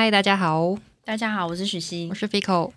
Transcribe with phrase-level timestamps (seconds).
[0.00, 2.72] 嗨，大家好，大家好，我是许昕我，是 Fico。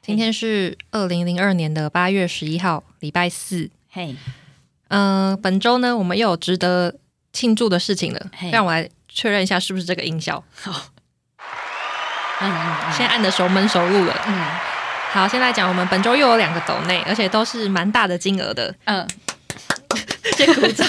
[0.00, 3.68] 今天是二零零二年的八月十一号，礼拜四。
[3.90, 4.14] 嘿，
[4.86, 6.94] 嗯、本周呢，我们又有值得
[7.32, 8.30] 庆祝的事情了。
[8.32, 10.44] 嘿让我来确认一下，是不是这个音效？
[10.54, 10.92] 好，
[12.42, 14.16] 嗯 嗯现在按的熟门熟路了。
[14.28, 14.44] 嗯
[15.10, 18.72] 好，先来讲，我们本周又有两个斗内，而且都是蛮大的金额的。
[18.84, 19.04] 嗯
[20.38, 20.86] 先鼓掌。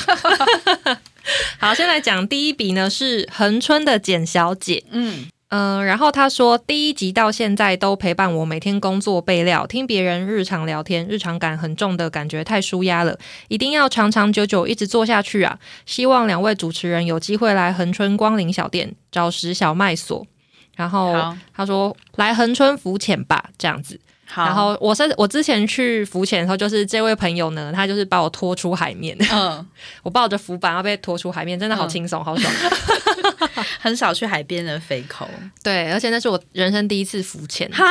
[1.58, 4.84] 好，先来讲第一笔呢，是恒春的简小姐。
[4.92, 13.18] 嗯嗯，然后他说，第一集到现在都陪伴我每天工作备料，听别人日常聊天，日常感很重的感觉太舒压了，
[13.48, 15.58] 一定要长长久久一直做下去啊！
[15.88, 20.26] 希望两位主持人有机会来恒春光临小店找食小麦所。
[20.76, 24.00] 然后他说来恒春浮潜吧，这样子。
[24.32, 29.66] 好，然后我是我之前去浮潜的时候，就是这位朋友呢，他就是把我拖出海面，嗯，
[30.04, 32.54] 我抱着浮板要被拖出海面，真的好轻松，好爽。
[33.80, 35.28] 很少去海边的肥口，
[35.64, 37.70] 对，而且那是我人生第一次浮潜。
[37.72, 37.86] 哈，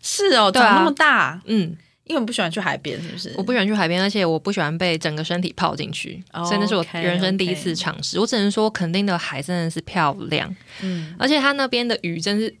[0.00, 3.34] 是哦，长那么大，嗯，因为我不喜欢去海边，是不是？
[3.36, 8.18] 我不喜欢去海边，而且我不喜欢被整个身体泡进去，哦所以那是我人生第一次尝试。
[8.18, 12.54] 我只能说，肯定的海真的是漂亮，嗯而且它那边的鱼真是。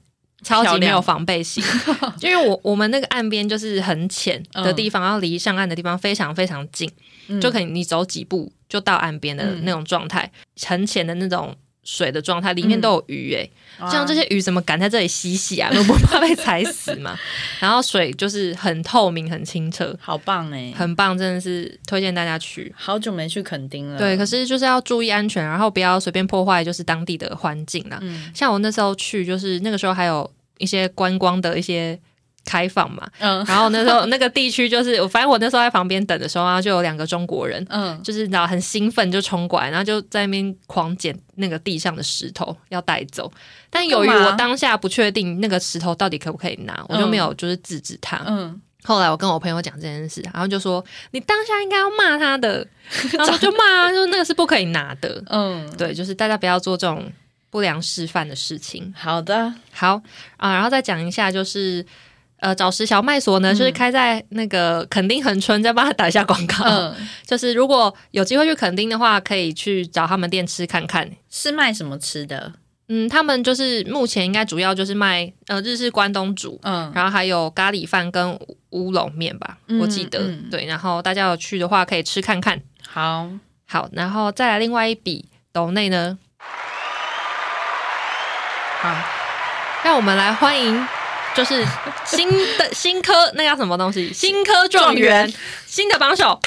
[0.44, 1.64] 超级没有防备心，
[2.20, 6.88] 因为我我们那个岸边就是很浅的地方，然后离上岸的地方非常非常近，
[7.28, 7.40] 嗯。
[7.40, 10.30] 就可以你走几步就到岸边的嗯那种状态，
[10.66, 11.54] 很浅的那种
[11.84, 15.70] 水的状态，里面都有鱼诶、哇像这些鱼怎么敢在这里嬉戏啊？
[15.74, 17.16] 都不怕被踩死嘛？
[17.60, 22.74] 然后水就是很透明、很清澈，好棒哎，很棒，真的是推荐大家去。
[22.76, 27.98] 好久没去垦丁了，对，可是就是要注意安全，然后不要随便破坏就是当地的环境啦。
[28.00, 31.98] 嗯像我那时候去，就是那个时候还有一些观光的一些
[32.44, 33.44] 开放嘛，嗯。
[33.46, 37.64] 然后那时候 那个地区就是，我反正我那时候在旁边等的时候啊，就有两个中国人。
[37.70, 43.30] 嗯，就是然后很兴奋就冲过来，然后就在那边狂捡那个地上的石头要带走，
[43.70, 48.22] 但由于我当下不确定那个石头到底可不可以拿，我就没有就是制止他。
[48.26, 52.66] 嗯，后来我跟我朋友讲这件事，然后就说你当下应该要骂他的，
[53.16, 55.22] 然后就骂啊，就是那个是不可以拿的。
[55.28, 57.10] 嗯，对，就是大家不要做这种
[57.50, 58.92] 不良示范的事情。
[58.96, 60.00] 好的，好
[60.36, 61.84] 啊，然后再讲一下，就是
[62.40, 66.64] 呃，找食小麦所呢，就是开在那个垦丁恒春，再帮他打一下广告。
[66.64, 66.94] 嗯，
[67.26, 71.10] 就是如果有机会去垦丁的话，可以去找他们店吃看看。
[71.30, 72.52] 是卖什么吃的？
[72.88, 78.38] 嗯，他们就是目前应该主要就是卖呃日式关东煮，嗯，然后还有咖喱饭跟
[78.70, 80.66] 乌龙面吧，嗯我记得、嗯对。
[80.66, 82.60] 然后大家有去的话，可以吃看看。
[82.86, 83.26] 好，
[83.66, 86.18] 好，然后再来另外一笔斗内呢，
[88.82, 88.94] 好，
[89.82, 90.86] 让我们来欢迎。
[91.34, 91.64] 就是
[92.04, 94.12] 新的 新科，那叫什么东西？
[94.12, 95.32] 新科状元，
[95.66, 96.38] 新的榜首。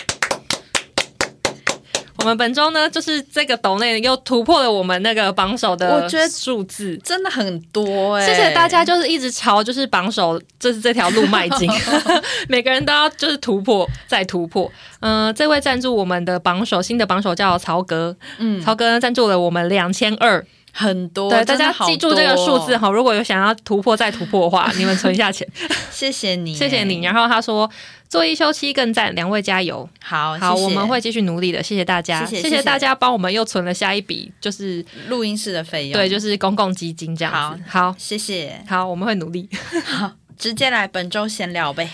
[2.19, 6.97] 我们本周呢，就是这个斗内又突破了我们那个榜首的我觉得数字。
[7.03, 11.69] 真的很多哎，谢谢大家，就是一直朝就是榜首，就是这条路迈进，
[12.49, 14.69] 每个人都要就是突破再突破。
[14.99, 20.43] 嗯、这位赞助我们的榜首，新的榜首叫曹格，嗯，曹格赞助了我们两千二，
[20.79, 22.89] 很多，对，大家记住这个数字哦，哈。
[22.91, 25.47] 如果有想要突破再突破的话， 你们存一下钱，
[25.89, 27.01] 谢谢你，谢谢你。。
[27.01, 27.67] 然后他说
[28.07, 29.89] 做一休七更赞，两位加油。
[29.99, 37.63] 好，好，谢谢我们会继续努力的，谢谢大家，谢谢大家帮我们又存了下一笔，就是录音室的费用，对，就是公共基金这样子。
[37.67, 38.63] 好，谢谢。
[38.67, 39.49] 好，我们会努力。
[39.83, 41.89] 好，直接来本周闲聊呗。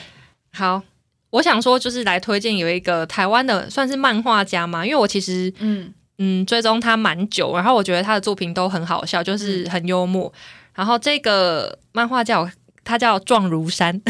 [0.51, 0.81] 好，
[1.29, 10.31] 我想说就是来推荐有一个台湾的算是漫画家嘛，因为我其实嗯嗯追踪他蛮久，然后我觉得他的作品都很好笑，就是很幽默。
[10.75, 12.49] 然后这个漫画叫
[12.83, 14.01] 他叫壮如山，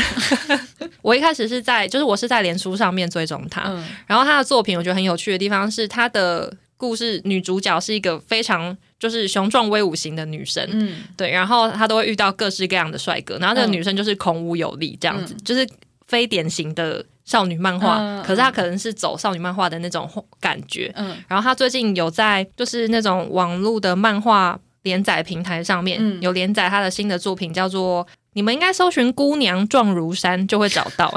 [1.02, 3.86] 我一开始是在就是我是在脸书上面追踪他，嗯。
[4.08, 11.04] 然后他的作品我觉得很有趣的地方是他的故事女主角是一个非常就是雄壮威武型的女生，嗯。
[11.18, 13.74] 对，然后她都会遇到各式各样的帅哥，然后这个嗯。
[13.74, 15.68] 女生就是孔武有力这样子，就是
[16.08, 20.92] 非典型的少女漫画，嗯可是她可能是走少女漫画的那种感觉。
[20.96, 28.06] 嗯然后她最近有在就是那种网络的漫画连载平台上面、嗯有连载她的新的作品，叫做。
[28.36, 31.08] 你们应该搜寻“姑娘壮如山”就会找到。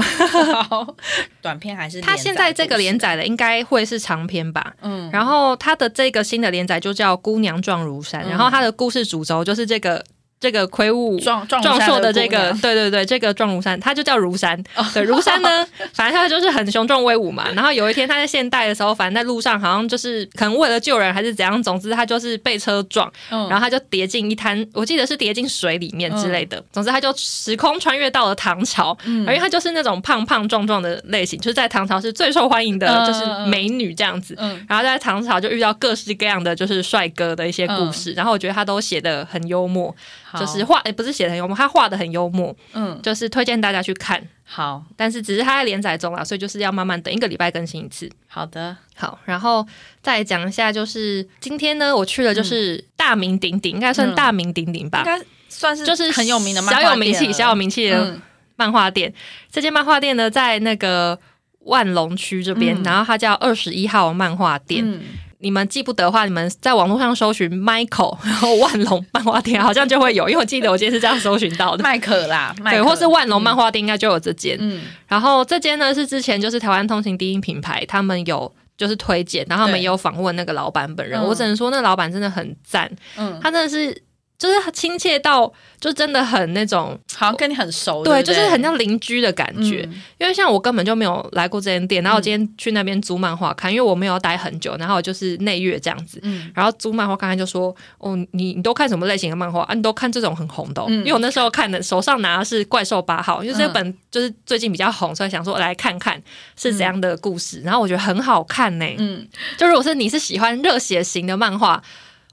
[0.68, 0.86] 好，
[1.40, 4.74] 短片还是她现在这个连载载的应该会是长篇吧？
[4.82, 10.04] 嗯，然后她的这个新的连载就叫《姑娘壮如山》，嗯然后她的故事主轴就是这个
[10.38, 14.62] 这个魁梧壮壮壮硕的这这个，对对对，这个壮如山，他就叫如山。
[14.92, 17.48] 对，如山呢， 反正他就是很雄壮威武嘛。
[17.54, 26.62] 然后有一天他在现代的时候，反正在路上好像就是可能为了救人还是怎样，总之他就是被车撞，嗯然后他就跌进一滩，我记得是跌进水里面之类的。
[26.70, 34.34] 总之他就时空穿越到了唐朝，嗯而因为他就是那种胖胖壮壮的类型，就是在唐朝是最受欢迎的，嗯就是美女这样子。
[34.38, 39.94] 嗯然后在唐朝就遇到各式各样的就是帅哥的一些故事，然后我觉得他都写的很幽默，
[40.24, 44.22] 好就是画，诶不是写的很幽默，他画的很幽默，嗯，就是推荐大家去看。
[44.44, 44.82] 好。
[44.96, 48.10] 但是只是他在连载中啦，所以就是要慢慢等一个礼拜更新一次。
[48.26, 49.66] 好的，好，然后
[50.02, 54.14] 再讲一下，就是今天呢，我去了就是大名鼎鼎，应该算嗯。
[54.14, 54.98] 大名鼎鼎吧。
[55.00, 58.20] 应，该算是就是很有名的漫画小有名气、小有名气的嗯。
[58.56, 59.12] 漫画店。
[59.50, 61.18] 这间漫画店呢，在那个
[61.60, 62.82] 万隆区这边，嗯。
[62.82, 64.82] 然后它叫二十一号漫画店。
[64.84, 65.00] 嗯，
[65.38, 71.82] 你们记不得的话，你们在网络上搜寻 Michael， 然后万隆漫画店，好像就会有，因为我记得我今天是这样搜寻到的。
[71.82, 74.56] 麦克啦，麦对，或是万隆漫画店应该就有这间。
[74.60, 74.82] 嗯。
[75.06, 81.24] 然后这间呢是之前就是台湾通勤第一品牌，他们有就是推荐，然后他们也有访问那个老板本人，嗯。
[81.24, 84.02] 我只能说那个老板真的很赞，嗯，他真的是
[84.38, 85.50] 就是亲切到
[85.80, 89.86] 就真的很那种，好像跟你很熟，对，不就是很像邻居的感觉。
[89.90, 90.02] 嗯。
[90.18, 96.18] 因为像我根本就没有来过这间店，然后我今天去那边租漫画看，因为我没有待很久，然后就是内月这样子。
[96.22, 96.50] 嗯。
[96.54, 99.62] 然后租漫画看，他就说：“哦，你你都看什么类型的漫画？
[99.62, 99.74] 啊？
[99.74, 106.20] 你都看这种很红的、因为我那时候看的手上拿的是《怪兽八号》，因为这本就是最近比较红，所以想说来看看
[106.56, 107.60] 是怎样的故事。
[107.62, 109.26] 然后我觉得很好看呢、嗯。
[109.56, 111.82] 就如果是你是喜欢热血型的漫画，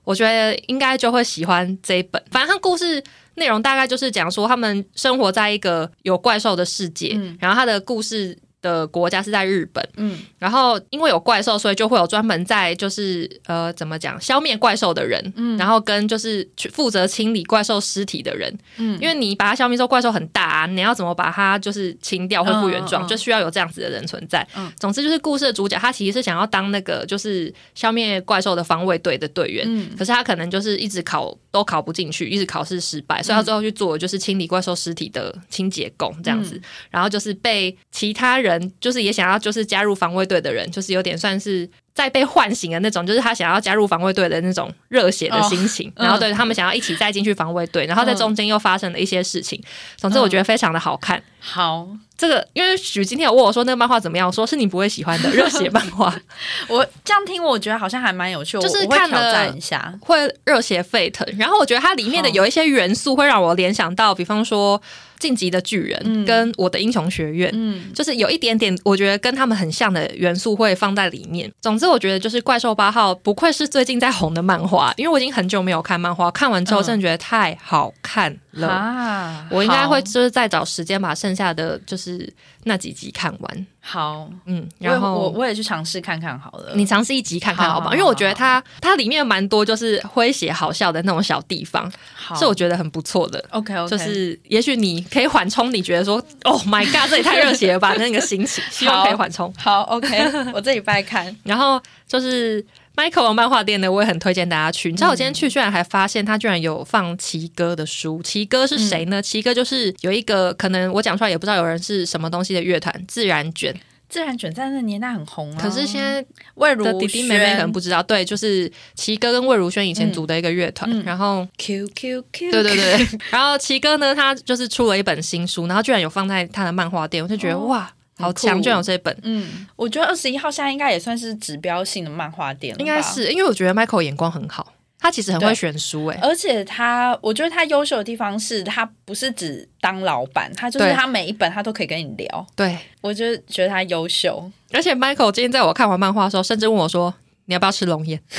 [0.03, 2.21] 我觉得应该就会喜欢这一本。
[2.31, 3.03] 反正它故事
[3.35, 8.37] 内容大概就是讲说他们生活在一个有怪兽的世界，嗯然后他的故事。
[8.63, 10.17] 的国家是在日本，嗯。
[10.39, 15.55] 然后因为有怪兽，所以就会有专门在就是呃怎么讲消灭怪兽的人，嗯。
[15.57, 18.97] 然后跟就是去负责清理怪兽尸体的人，嗯。
[18.99, 23.09] 因为你把它消灭之后，怪兽很大、啊，你要怎么把它就是清掉恢复原状，嗯嗯嗯。
[23.09, 24.47] 就需要有这样子的人存在。
[24.55, 24.71] 嗯。
[24.79, 29.65] 总之就是故事的主角，他其实是想要当那个就是消灭怪兽的防卫队的队员。
[29.67, 29.89] 嗯。
[29.97, 36.59] 可是他可能就是一直考都考不进去，一直考试失败，所以他最后去做的就是清理怪兽尸体的清洁工这样子。
[36.89, 45.87] 然后就是被其他人就是也想要就是加入防卫队的人，就是有点算是在被唤醒的那种，就是他想要加入防卫队的那种热血的心情。
[45.95, 49.61] 嗯然后对他们想要一起再进去防卫队，然后在中间又发生了一些事情。
[49.97, 51.21] 总之我觉得非常的好看。
[51.39, 56.13] 好，这个因为许今天有问我说那个漫画怎么样，我说是你不会喜欢的热血漫画，
[56.67, 59.93] 我这样听，我觉得好像还蛮有趣，我就是看了战一下。
[60.01, 61.27] 会热血沸腾。
[61.37, 64.79] 然后我觉得它里面的有一些元素会让我联想到，比方说
[65.23, 66.25] 《晋级的巨人》嗯。
[66.25, 67.93] 跟《我的英雄学院》嗯。
[67.93, 71.49] 就是有一点点，我觉得跟他们很像的元素会放在里面。
[71.61, 76.83] 总之，我觉得就是《怪兽八号》不愧是最近在红的漫画，因为我已经很久没有看漫画，看完之后嗯。
[76.83, 78.67] 真的觉得太好看了。
[78.67, 82.31] 啊，我应该会就是再找时间把剩下的就是
[82.63, 83.67] 那几集看完。
[83.85, 86.71] 好，嗯，然后我我也去尝试看看好了。
[86.75, 87.85] 你尝试一集看看好不好？
[87.85, 91.91] 好好因为我觉得它它里面蛮多就是诙谐好笑的那种小地方，
[92.39, 93.43] 是我觉得很不错的。
[93.49, 99.53] OK OK，就是也许你可以缓冲，你觉得说，Oh my god，这也太热血了吧，那个心情， 希望可以缓冲。
[99.57, 101.35] 好 OK，我这礼拜看。
[101.43, 102.65] 然后就是。
[102.95, 104.89] Michael 的漫画店呢，我也很推荐大家去。
[104.91, 108.21] 你知道我今天去，居然还发现他居然有放奇哥的书。
[108.21, 109.21] 奇哥是谁呢？
[109.21, 113.75] 奇哥就是有一个可能我讲出来也不知道有人是什么东西的乐团——自然卷。
[114.09, 116.23] 自然卷在那年代很红啊，可是现在
[116.53, 120.87] 魏如的弟弟妹妹可能不知道，对，就是奇哥跟魏如萱以前组的一个乐团。
[120.91, 129.15] 嗯嗯然后 Q Q Q，对对对，然后奇哥呢，他就是出了一本新书，然后居然有放在他的漫画店，我就觉得、哦哇，好强，居然有这本。
[129.23, 144.51] 嗯，我觉得二十一号现在应该也算是指标性的漫画店应该是因为我觉得 Michael 眼光很好，他其实很会对选书、欸，而且他，我觉得他优秀的地方是他不是只当老板，他就是他每一本他都可以跟你聊，对，我就觉得他优秀。
[144.71, 147.13] 而且 Michael 今天在我看完漫画的时候，甚至问我说
[147.45, 148.19] ：“你要不要吃龙眼？”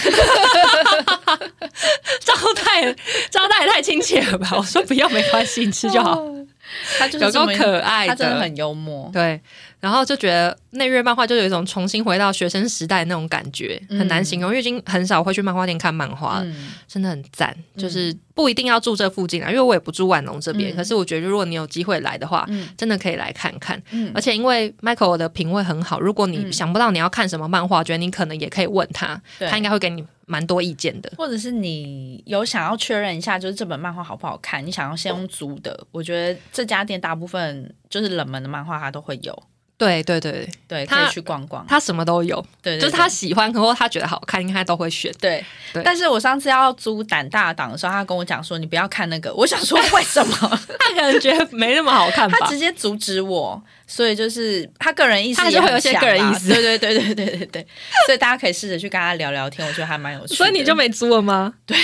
[2.21, 2.95] 招待
[3.31, 4.51] 招待也太亲切了吧！
[4.57, 6.21] 我说不要，没关系，你吃就好。
[6.21, 6.44] 哦
[6.99, 9.11] 他就是有够这么可爱他真的很幽默。
[9.13, 9.41] 对，
[9.81, 17.55] 然后就觉得内月漫画就有一种重新回到学生时代的那种感觉，很难形容，因为已经很少会去漫画店看漫画了，嗯，真的很赞。
[17.77, 20.77] 就是不一定要住这附近啊，因为我也不住万隆这边，嗯。
[20.77, 22.69] 可是我觉得如果你有机会来的话，嗯。
[22.77, 23.81] 真的可以来看看。
[23.91, 24.11] 嗯。
[24.15, 26.53] 而且因为 Michael 的品味很好，如果你嗯。
[26.53, 31.13] 想不到你要看什么漫画，觉得你可能也可以问他，他应该会给你蛮多意见的。
[31.17, 39.43] 或者是你有想要确认一下，就是这本漫画好不好看，你想要先用租的，我觉得这家店大部分就是冷门的漫画它都会有，
[39.77, 41.67] 对对对，对，他可以去逛逛。
[41.67, 45.13] 他什么都有，对对就是他喜欢，或者他觉得好看，应该都会选。
[45.21, 50.37] 对对但是我上次要租胆大党的时候，他跟我讲说你不要看那个，我想说为什么？
[50.79, 52.59] 他可能觉得没那么好看吧他直。
[52.59, 57.67] 接阻止我，所以就是他个人意思也会有些个人意思对对对对对对对，
[58.07, 60.37] 所以大家可以试着去跟他聊聊天，我觉得还蛮有趣的。
[60.37, 61.53] 所以你就没租了吗？
[61.67, 61.77] 对。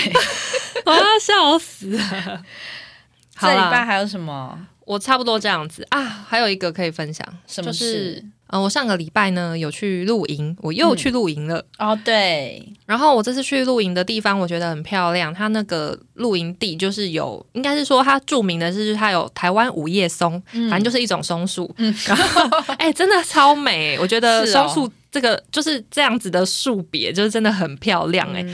[0.87, 2.03] 我 要笑死了。
[3.37, 4.59] 好这礼拜，还有什么？
[4.91, 6.03] 我差不多这样子啊。
[6.03, 11.65] 还有一个可以分享，什么就是嗯呃，我上个礼拜呢有去露营，我又去露营了。
[11.79, 15.33] 哦，对，然后我这次去露营的地方，我觉得很漂亮。
[15.33, 21.73] 它那个露营地就是有，应该是说它著名的是它有台湾五叶松，反正就是一种松树。
[21.79, 22.43] 嗯，然后
[22.77, 23.97] 哎，真的超美。
[24.01, 28.29] 我觉得松树这个就是这样子的树别，就是真的很漂亮。
[28.35, 28.45] 哎，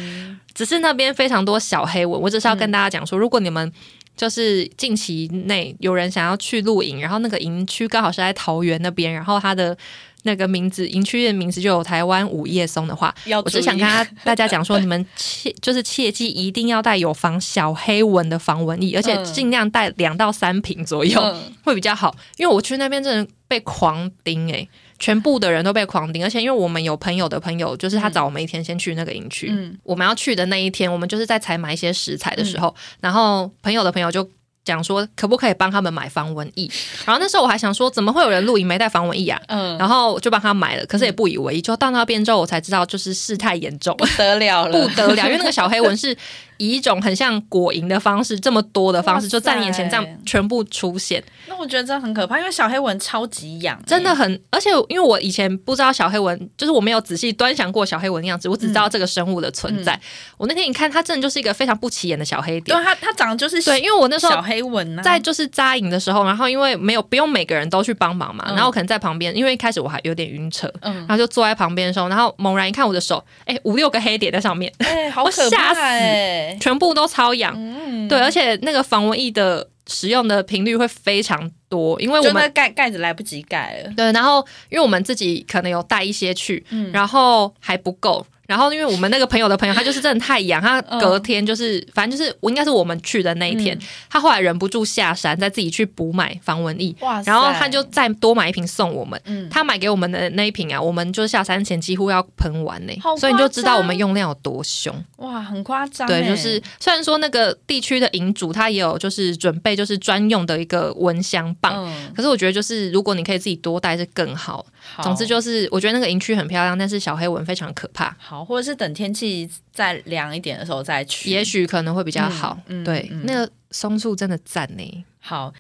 [0.53, 2.21] 只是那边非常多小黑蚊。
[2.21, 3.73] 我只是要跟大家讲说，如果你们
[4.17, 9.77] 就是近期内有人想要去露营，然后那个营区刚好是在桃园那边，然后它的
[10.23, 24.69] 那个名字营区的名字就有台湾五叶松的话，我只想跟他大家讲说，你们切就是切记一定要带有防小黑蚊的防蚊液， 而且尽量带两到三瓶左右会比较好，因为我去那边真的被狂叮诶。
[24.99, 29.53] 全部的人都被狂盯，而且因为我们有朋友的朋友，就是他找我们一天先去那个营区。
[29.83, 34.29] 我们要去的那一天，我们就是在采买一些食材的时候，然后朋友的朋友就
[34.65, 36.71] 讲说，可不可以帮他们买防蚊液？
[37.05, 39.41] 然后那时候我还想说，怎么会有人露营没带防蚊液啊？
[39.49, 41.61] 嗯，然后就帮他买了，可是也不以为意。
[41.61, 46.17] 就到那边之后，我才知道，就是事态严重，不得了了， 不得了，因为那个小黑蚊是。
[46.59, 59.99] 以一种很像果蝇的方式，这么多的方式就在你眼前这样全部出现，那我觉得真的很可怕，因为小黑蚊超级痒，真的很，而且因为我以前不知道小黑蚊，就是我没有仔细端详过小黑蚊的样子，我只知道这个生物的存在。
[60.37, 77.27] 我那天一看，它真的就是一个非常不起眼的小黑点，对它它长得就是对，因为我那时候小黑蚊在就是扎营的时候，然后因为没有不用每个人都去帮忙嘛，然后我可能在旁边，因为一开始我还有点晕车，然后就坐在旁边的时候，然后猛然一看我的手，哎，五六个黑点在上面，哎，好可怕，哎，全部都超。
[77.27, 83.93] 瘙痒，对，而且那个防蚊液的使用的频率会非常多，因为我们盖盖子来不及盖了。
[83.97, 84.39] 对，然后
[84.71, 88.25] 因为我们自己可能有带一些去，然后还不够。
[88.47, 99.21] 然后，因为我们那个朋友的朋友，他就是真的太阳，他隔天就是，反正就是我应该是我们去的那一天，他后来忍不住下山，再自己去补买防蚊液，然后他就再多买一瓶送我们。
[99.25, 104.95] 嗯他买给我们的那一瓶啊，我们就下山前几乎要喷完呢，所以你就知道我们用量有多凶。
[105.17, 106.07] 哇，很夸张。
[106.07, 114.65] 对，就是虽然说那个地区的营主他也有就是准备就是专用的一个蚊香棒，可是我觉得就是如果你可以自己多带是更好。
[115.03, 118.17] 总之就是我觉得那个营区很漂亮，但是小黑蚊非常可怕。
[118.45, 122.59] 或者是等天气再凉一点的时候再去，也许可能会比较好。
[122.85, 125.05] 对，那个松树真的赞呢。
[125.21, 125.53] 好，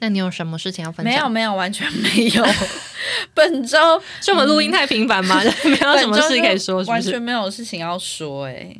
[0.00, 1.12] 那你有什么事情要分享？
[1.12, 2.44] 没有，没有，完全没有。
[3.34, 3.78] 本周
[4.20, 5.40] 是我们录音太频繁吗？
[5.64, 8.46] 没有什么事可以说，完全没有事情要说。
[8.46, 8.74] 哎，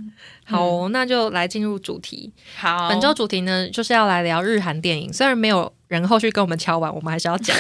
[0.44, 2.32] 好，那就来进入主题。
[2.56, 5.12] 好，本周主题呢，就是要来聊日韩电影。
[5.12, 7.56] 虽然没有人后续跟我们敲完，我们还是要讲。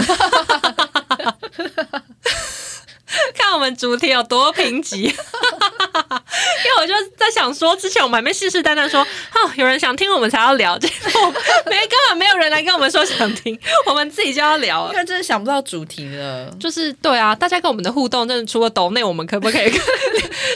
[3.34, 11.34] 看我们主题有多贫瘠， 因为我就在想说，之前我们还没信誓旦旦说，哦，有人想听我们才要聊，结果
[11.66, 16.50] 没根本没有人来跟我们说想听， 我们自己就要聊，因为真的想不到主题了。
[16.58, 19.70] 就是对啊，大家跟我们的互动，真的除了抖内，我们可不可以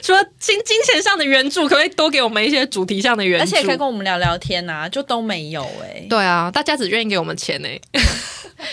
[0.02, 3.44] 除了金金钱上的援助，可不可以多给我们一些主题上的援助？
[3.44, 6.06] 而且可以跟我们聊聊天呐，就都没有哎。
[6.08, 7.80] 对啊，大家只愿意给我们钱哎，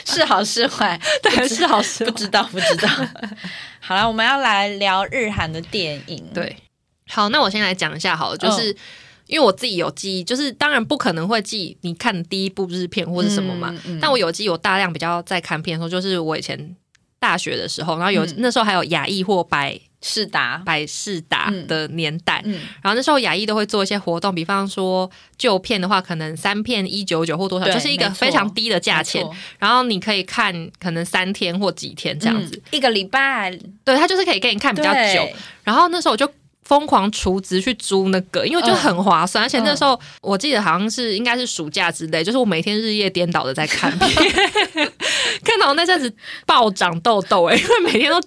[0.06, 1.00] 是好是坏？
[1.22, 2.90] 对，是好是不知道不知道。
[3.86, 6.26] 好了，我们要来聊日韩的电影。
[6.34, 6.58] 对，
[7.08, 8.76] 好，那我先来讲一下好了，就是
[9.28, 16.76] 因为我自己有记忆，就是当然不可能会记你看第一部日片或是什么嘛，但我有记有大量比较在看片的时候，就是我以前
[17.20, 19.80] 大学的时候，然后有那时候还有雅艺或白。
[20.08, 22.44] 世达、百世达的年代，
[22.82, 29.26] 然后那时候雅艺都会做一些活动，比方说旧片的话，可能三片一九九或多少，就是一个非常低的价钱，
[29.58, 35.28] 然后你可以看可能三天或几天这样子，一个礼拜，对，他就是可以给你看比较久。
[35.64, 36.32] 然后那时候我就。
[36.66, 44.10] 疯狂储值去租那个，因为就很划算，而且那时候我记得好像是应该是暑假之类，就是我每天日夜颠倒的在看片，
[45.44, 46.14] 看到那阵子
[46.46, 48.20] 暴长痘痘哎， 因为每天都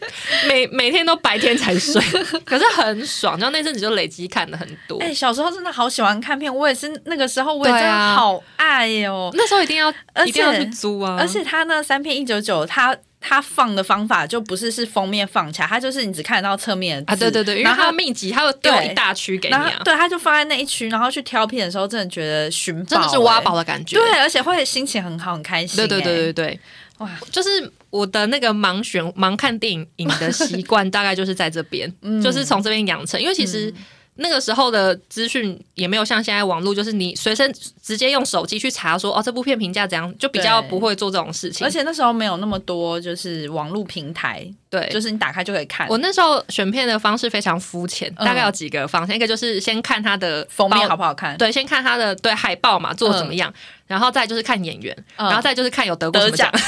[0.49, 2.03] 每每天都白天才睡，
[2.45, 4.99] 可是很爽，然后那阵子就累积看的很多。
[4.99, 9.31] 哎，小时候真的好喜欢看片，我也是那个时候我也真的好爱哟。
[9.35, 9.91] 那时候一定要
[10.27, 12.97] 一定要去租啊，而且他那三片一九九，他。
[13.21, 26.61] 他放的方法就不是是封面放起来，他就是你只看得到侧面啊，对对对，然后他密集，他会丢一大区给你啊，对，他就放在那一区，然后去挑片的时候，真的觉得寻宝，真的是挖宝的感觉，对，而且会心情很好，很开心，对对对对对，
[26.99, 27.49] 哇，就是
[27.91, 33.73] 我的那个盲选盲看电影的习惯，大概就是在这边，就是从这边养成，因为其实。
[34.21, 41.65] 那个时候的资讯也没有像现在网络，就是你随身直接用手机去查说哦这部片评价怎样，就比较不会做这种事情。
[41.65, 45.87] 而且那时候没有那么多就是网络平台，对，就是你打开就可以看。
[45.89, 53.53] 我那时候选片的方式非常肤浅，大概有几个方向，一个就是先看它的封面好不好看，对，先看它的对海报嘛做怎么样，
[53.87, 56.51] 然后再就是看演员，然后再就是看有得过什么奖。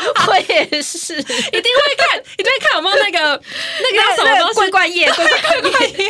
[0.28, 3.42] 我也是，一定会看，一定会看有没有那个
[3.80, 6.08] 那个叫什么东西桂冠叶，桂冠叶，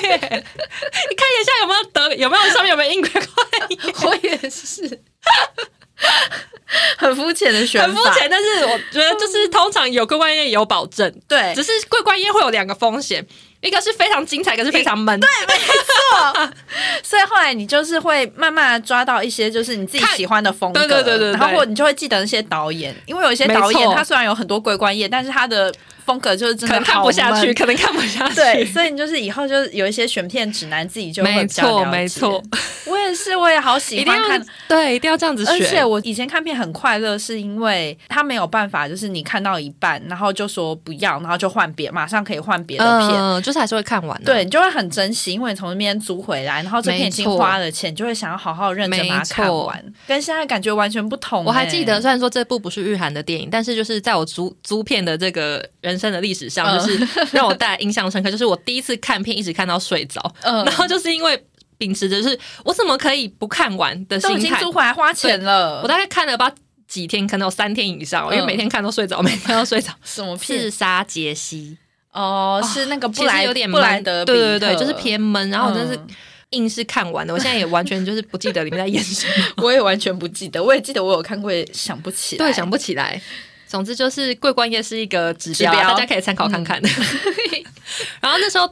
[1.11, 3.23] 你看一下有没有得有没有上面有没有印桂冠
[3.69, 3.79] 叶？
[4.03, 5.01] 我也是。
[6.97, 13.25] 很肤浅的选法，很肤浅，但是我觉得就是通常有桂冠叶有保证，对，只是桂冠叶会有两个风险。
[13.63, 15.19] 一个是非常精彩，一个是非常闷。
[15.19, 16.51] 对，没错。
[17.03, 21.33] 所以后来你就是会慢慢抓到一些就是你自己喜欢的风格，对对对对。
[21.33, 25.73] 然后你就会记得那些导演，因为有一些导演他虽然有很多桂冠叶，但是他的
[26.05, 28.35] 风格就是真的看不下去，可能看不下去。
[28.35, 32.43] 对，所以你就是以后就是有一些选片指南，自己就会没错没错。
[32.87, 35.55] 我也是，我也好喜欢看，对，一定要这样子选。
[35.55, 44.25] 而且我以前看片很快乐，是因为他没有办法，就是你看到一半，然后就说不要，然后就换别，马上可以换别的片，就是还是会看完的。
[44.25, 49.93] 对你就会很珍惜，因为你从那边租回来，然后这片已经花了钱，就会想要好好认真把它看完。
[50.07, 51.45] 跟现在感觉完全不同。
[51.45, 58.31] 我还记得，虽然说这部不是日韩的电影，但是就是在我租租片的这个人生的历史上，就是让我带来印象深刻。
[58.31, 61.45] 就是我第一次看片，一直看到睡着，然后就是因为
[61.79, 65.81] 秉持着是我怎么可以不看完的心态，租回来花钱了。
[65.83, 66.51] 我大概看了吧
[66.87, 69.91] 几天，可能有三天以上，因为每天看都睡着，每天都睡着。
[70.05, 70.59] 什么片？
[70.59, 71.79] 刺杀杰西。
[72.13, 75.49] 哦，是那个布莱有点布莱德，对对对，就是偏闷。
[75.51, 75.99] 然后我真是
[76.51, 79.33] 硬是看完的，我现在也完全就是不记得里面在演什么，
[79.65, 80.63] 我也完全不记得。
[80.63, 83.21] 我也记得我有看过，想不起来，对，想不起来。
[83.67, 86.79] 总之就是桂冠夜是一个指标，大家可以参考看看。
[88.21, 88.71] 然后那时候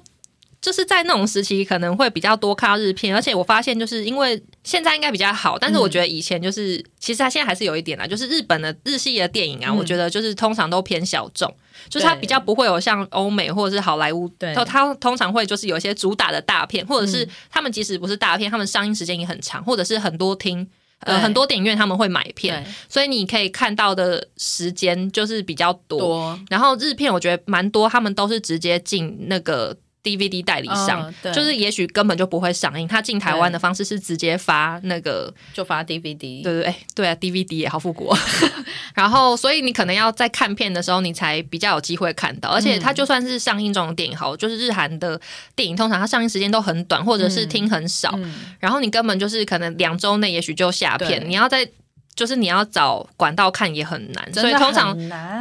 [0.60, 11.50] 就是在那种时期，可能会比较多看到日片，而且我发现就是因为现在应该比较好，但是我觉得以前就是其实它现在还是有一点啦，就是日本的日系的电影啊，我觉得就是通常都偏小众。
[11.88, 26.38] 就是它比较不会有像欧美或者是好莱坞，对，它通常会就是有一些主打的大片，或者是他们即使不是大片，他们上映时间也很长，或者是很多厅，呃，很多电影院他们会买片，所以你可以看到的时间就是比较多。
[26.50, 29.74] 然后日片我觉得蛮多，他们都是直接进那个。
[30.02, 38.14] DVD 代理商就是也许根本就不会上映，他进台湾的方式是直接发那个就发 DVD，对对对，对啊，DVD 也好复古。
[38.94, 42.50] 然后所以你可能要在看片的时候，你才比较有机会看到。
[42.50, 45.20] 而且它就算是上映中的电影，好，就是日韩的
[45.54, 48.18] 电影，通常它上映时间都很短，或者是听很少，
[48.58, 51.68] 然后你根本就是可能两周内也许就下片，你要在。
[52.20, 54.94] 就是你要找管道看也很难，所以通常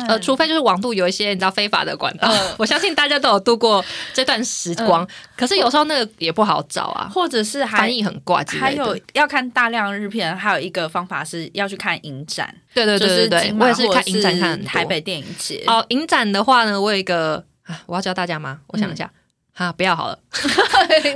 [0.08, 5.06] 呃，除非就是网度有一些你知道非法的管道，我相信大家都有度过这段时光。
[5.36, 12.56] 可是有时候那个也不好找啊，或者是翻译很怪还有要看大量日片，还有一个方法是要去看影展。
[12.74, 15.62] 对对对对对，我也是看影展看台北电影节。
[15.68, 18.62] 哦，影展的话呢，我有一个啊，我要教大家吗？
[18.68, 19.12] 我想一下。
[19.60, 20.17] 啊，不要好了，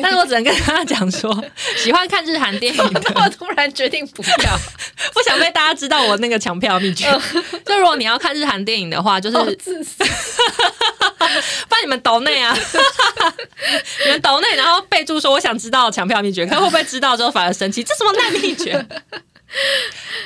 [0.01, 1.33] 但是我只能跟他讲说，
[1.77, 4.59] 喜欢看日韩电影的， 我突然决定不要，
[5.15, 7.05] 不想被大家知道我那个抢票秘诀。
[7.65, 10.03] 就如果你要看日韩电影的话，就是自私，
[11.69, 12.53] 帮你们抖内啊，
[14.03, 18.85] 你们抖内，然后备注说我想知道抢票秘诀，看会不会知道之后反而生气，这什么烂秘诀？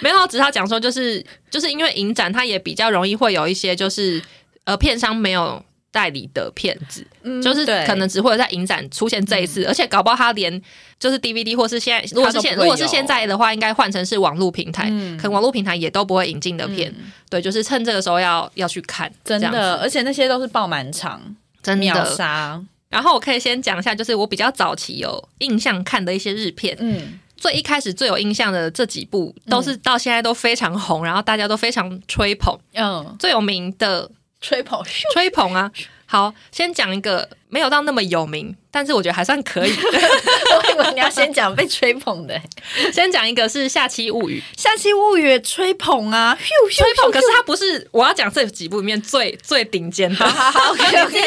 [0.01, 4.19] 没有，只是他讲说，就是就是因为影展，它也比较容易会有一些，就是
[4.63, 5.63] 呃，片商没有。
[5.91, 10.62] 代理的片子，嗯就是可能只会在影展出现这一次，而且搞不好他连
[11.00, 15.17] 就是 DVD 或是现在，如果是现如果是现在的话，应该换成是网络平台，嗯。
[15.17, 16.93] 可能网络平台也都不会引进的片。
[17.30, 21.21] 对，就是趁这个时候要要去看，真的，而且那些都是爆满场，
[21.63, 22.62] 真秒杀。
[22.89, 34.10] 然后我可以先讲一下，就是我比较早期有印象看的一些日片，嗯，最一开始最有印象的这几部，都是到现在都非常红，然后大家都非常吹捧，嗯，最有名的。
[34.41, 35.71] 吹捧，吹捧啊！
[36.10, 39.73] 好，先讲一个没有到那么有名，但是我觉得还算可以。
[39.76, 42.39] 我以为你要先讲被吹捧的，
[42.93, 44.41] 先讲一个是《下期物语》。
[44.62, 46.38] 《下期物语》吹捧啊，
[46.71, 47.12] 吹捧。
[47.12, 50.26] 可是它不是我要讲这几部里面最最顶尖的。
[50.26, 51.21] 好好，OK OK。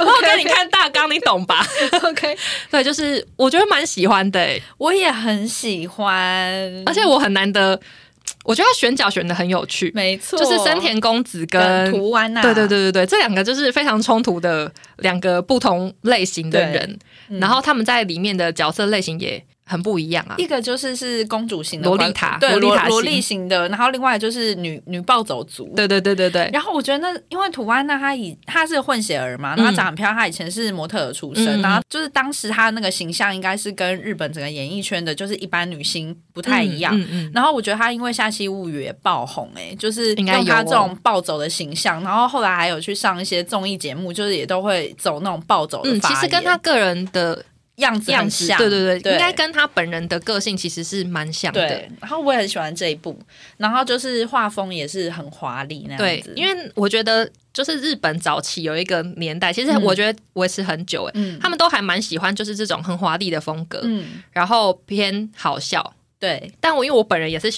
[0.00, 1.66] 我给你看大纲，你懂吧
[2.02, 2.36] ？OK。
[2.70, 7.80] 对，就是我觉得蛮喜欢的，我也很喜欢，而且我很难得。
[8.44, 11.92] 我觉得他选角选的很有趣，没错，就是森田公子跟
[12.42, 16.98] 对对对对对，这两个就是非常冲突的两个不同类型的人，
[17.40, 19.44] 然后他们在里面的角色类型也。
[19.64, 20.34] 很不一样啊！
[20.38, 26.50] 一个就是是公主型的萝莉塔，对萝萝莉型的，然后另外就是女女暴走族，对对对对对。
[26.52, 36.92] 然后我觉得那因为土安娜她以她是混血儿嘛，然后长很漂亮，她以前是模特儿出身，然后就是当时她那个形象应该是跟日本整个演艺圈的，就是一般女星不太一样。
[37.32, 45.90] 然后我觉得她因为《下期物语》也爆红，哎，就是用她这种暴走的形象，然后后来还有去上一些综艺节目，就是也都会走那种暴走的。
[45.92, 47.44] 嗯，其实跟她个人的。
[47.76, 51.66] 样子样子，像，对对对，应该跟他本人的个性其实是蛮像的。
[52.00, 53.18] 然后我也很喜欢这一部，
[53.56, 56.32] 然后就是画风也是很华丽那样子。
[56.36, 66.52] 因为我觉得就是日本早期有一个年代，其实我觉得维持很久哎，他们都还蛮喜欢就是这种很华丽的风格，嗯，然后偏好笑，对。
[66.60, 67.50] 但我因为我本人也是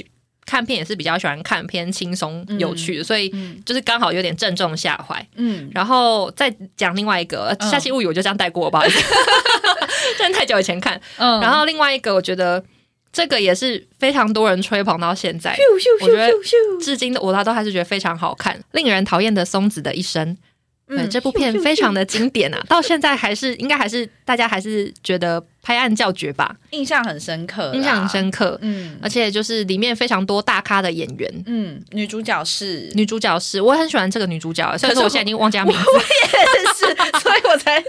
[0.46, 5.68] 看片也是比较喜欢看偏轻松有趣的，所以就是刚好有点正中下怀，嗯。
[5.74, 9.02] 然后再讲另外一个《下期物语》，我就这样带过，不好意思。
[10.18, 12.62] 真的太久以前看，嗯，然后另外一个我觉得
[13.12, 15.56] 这个也是非常多人吹捧到现在，
[16.00, 16.32] 我觉得
[16.80, 18.58] 至今的我他都还是觉得非常好看。
[18.72, 20.36] 令人讨厌的松子的一生，
[20.88, 32.90] 嗯，这部片非常的经典啊， 到现在还是应该还是大家还是觉得拍案叫绝吧，印象很深刻，印象很深刻，嗯，而且就是里面非常多大咖的演员，嗯，女主角是。
[32.94, 37.82] 女主角是，我很喜欢这个女主角，虽然说我现在已经忘记名字，我也是，所以我才。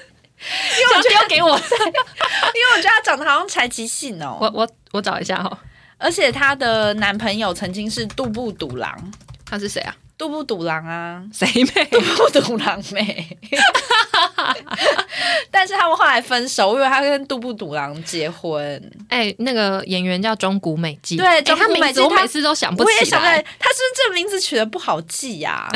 [0.80, 4.38] 因为我觉得给我， 因为我觉得她长得好像柴崎幸哦。
[4.42, 5.58] 我我我找一下哈，
[5.98, 8.96] 而且她的男朋友曾经是杜布笃郎，
[9.50, 9.96] 他是谁啊？
[10.18, 11.22] 杜布笃郎啊？
[11.34, 11.86] 谁妹？
[11.86, 13.38] 杜布赌郎妹。
[15.52, 18.92] 但是他们后来分手，因为他跟杜布笃郎结婚。
[19.10, 25.70] 哎，那个演员叫中谷美纪，对，中谷美纪，我每次都想不起来，他是不是这个名字取得不好记呀？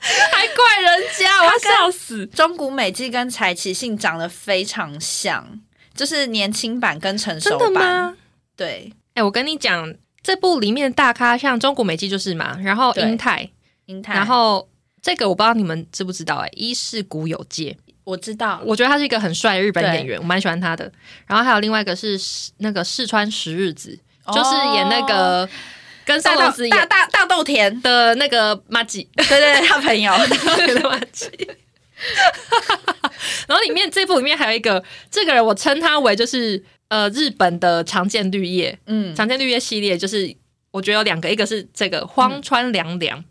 [0.32, 2.26] 还怪人家，我要笑死！
[2.26, 5.60] 中古美纪跟柴崎幸长得非常像，
[5.94, 7.58] 就是年轻版跟成熟版。
[7.58, 8.16] 真的吗
[8.56, 13.50] 对，哎，我跟你讲，这部里面的大咖像中谷美纪就是嘛，然后英泰，
[13.86, 14.66] 英泰，然后
[15.02, 16.36] 这个我不知道你们知不知道？
[16.36, 20.90] 哎，一是古有介，我知道，我觉得他是一个很帅的日本演员，我蛮喜欢他的。
[21.26, 22.18] 然后还有另外一个是
[22.58, 23.98] 那个四川十日子，
[24.32, 25.46] 就是演那个。
[26.10, 30.12] 跟大豆子大大大豆田的那个马吉，对对，他朋友。
[30.74, 31.28] 的马吉。
[33.46, 40.34] 然后里面这部里面还有一个这个人，我称他为就是呃日本的常见绿叶，嗯，常见绿叶系列就是
[40.70, 43.22] 我觉得有两个，一个是这个荒川凉凉，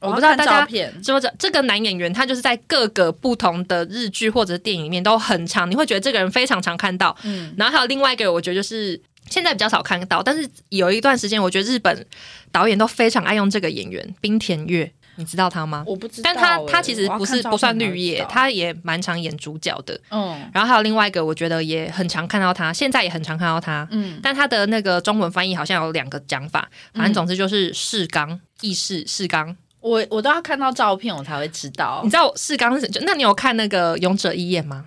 [0.00, 9.00] 我不知道大家知不知道这个男演员，他就是在各个不同的日剧或者电影里面都很常，你会觉得这个人非常常看到，嗯，然后还有另外一个，我觉得就是。
[9.30, 12.06] 现在比较少看到，但是有一段时间，我觉得日本
[12.50, 15.84] 导演都非常爱用这个演员冰田月，你知道他吗？
[15.86, 19.98] 我不知道，但他他其实不是不算绿叶，他也蛮常演主角的。
[20.10, 23.86] 嗯，然后还有另外一个，我觉得也很常看到他，现在也很常看到他。
[23.90, 29.56] 嗯，但他的那个中文翻译好像有两个讲法，反正总之就是世刚，意世世刚。
[29.80, 32.00] 我我都要看到照片，我才会知道。
[32.02, 32.90] 你知道世刚是？
[33.02, 34.86] 那你有看那个勇者一眼吗？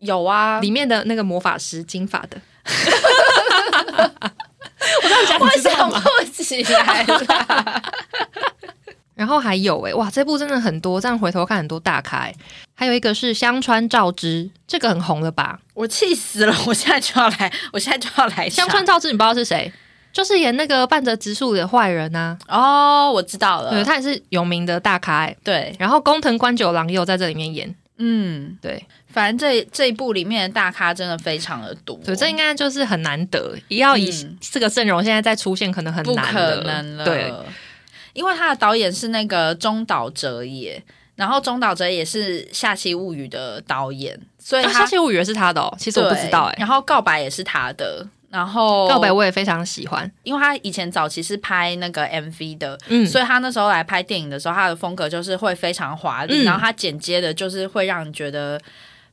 [0.00, 2.40] 有啊，里面的那个魔法师金发的。
[5.02, 7.82] 我这样讲，我想不起来了。
[9.14, 12.30] 然后还有哎，哇，这部真的很多，这样回头看很多大咖。
[12.76, 15.58] 还有一个是香川照之，这个很红了吧？
[15.74, 16.54] 我气死了！
[16.66, 18.48] 我现在就要来，我现在就要来。
[18.48, 19.72] 香川照之，你不知道是谁？
[20.12, 22.38] 就是演那个半泽直树的坏人呐。
[22.46, 25.28] 哦，我知道了，对他也是有名的大咖。
[25.42, 27.74] 对，然后工藤官九郎也有在这里面演。
[27.98, 28.84] 嗯，对。
[29.08, 37.04] 反正这这一部里面的大咖真的非常的多，对，这应该就是很难得，要以这个阵容现在再出现可能很难，不可能了。
[37.04, 37.32] 对，
[38.12, 40.80] 因为他的导演是那个中岛哲也，
[41.16, 46.54] 然后中岛哲也是《下期物语》的导演，所以《下期物语》是他的哦，其实我不知道哎。
[46.58, 58.60] 然后《告白》也是他的，然后《告白》我也非常喜欢，因为他以前早期是拍那个 MV 的，嗯，所以他那时候来拍电影的时候，他的风格就是会非常华丽，然后他剪接的就是会让你觉得。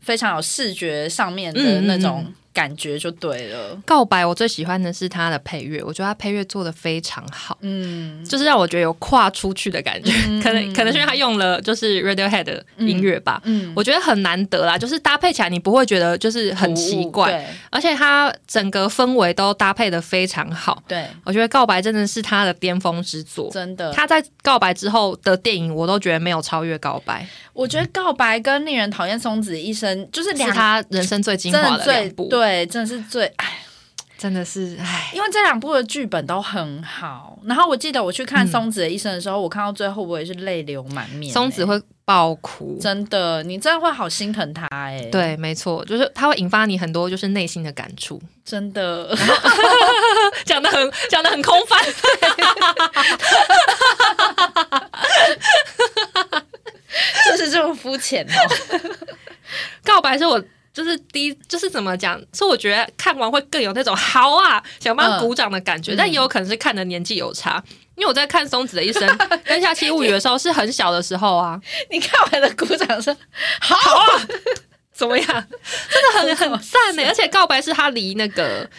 [0.01, 2.31] 非常有视觉上面的那种。
[2.55, 3.77] 感觉就对了。
[3.85, 10.11] 告白，我最喜欢的是他的配乐，我觉得他配乐做的非常好，嗯，就是让我觉得有跨出去的感觉。
[10.41, 20.81] 可能可能是因为他用了就是 Radiohead 的音乐吧，嗯，我觉得很难得啦，就是搭配起来你不会觉得就是很奇怪，而且他整个氛围都搭配的非常好。
[20.87, 23.91] 对，我觉得告白真的是他的巅峰之作，真的。
[23.91, 27.27] 他在告白之后的电影，我都觉得没有超越告白。
[27.53, 32.27] 我觉得告白跟令人讨厌松子一生就是是他人生最精华的两部。
[32.27, 33.59] 对，真的是最唉，
[34.17, 37.39] 真的是唉，因为这两部的剧本都很好。
[37.45, 41.31] 然后我记得我去看松子的医生的时候，我看到最后我也是泪流满面。
[41.31, 45.07] 松子会爆哭，真的，你真的会好心疼他哎。
[45.11, 49.15] 对，没错，就是他会引发你很多就是内心的感触，真的。
[50.43, 51.79] 讲的很讲的很空泛，
[57.29, 58.33] 就是这么肤浅哦。
[59.85, 60.43] 告白是我。
[60.75, 62.21] 就是第一，就是怎么讲？
[62.33, 65.95] 所以我觉得看完会更有那种好啊，想帮他鼓掌的感觉。
[65.95, 67.63] 但也有可能是看的年纪有差，
[67.95, 71.57] 因为我在看松子的一生 跟下期物语的时候是很小的时候啊。
[71.89, 73.15] 你看完的鼓掌声，
[73.61, 74.27] 好啊，
[74.93, 75.27] 怎么样？
[75.27, 77.03] 真的很很赞呢！
[77.07, 78.69] 而且告白是他离那个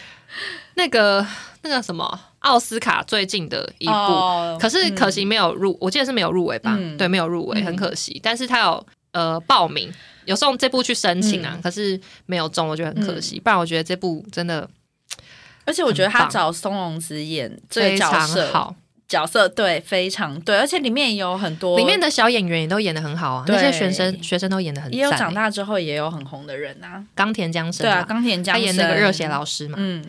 [0.75, 1.25] 那个
[1.63, 6.77] 那个什么奥斯卡最近的一部，可是可惜没有入，我记得是没有入围吧？
[6.97, 8.19] 对，没有入围，很可惜。
[8.23, 9.91] 但是他有呃报名，
[10.27, 13.39] 有送这部去申请啊，可是没有中，我觉得很可惜。
[13.39, 14.69] 不然我觉得这部真的，
[15.65, 18.75] 而且我觉得他找松隆子演这个角色好。
[19.07, 28.61] 角色对非常对，而且里面也有很多里面的小演员也都演的很好啊，那些学生学生都演的很，也有长大之后也有很红的人啊，冈田将生对啊，冈田将生。
[28.61, 30.03] 他演那个热血老师嘛，嗯，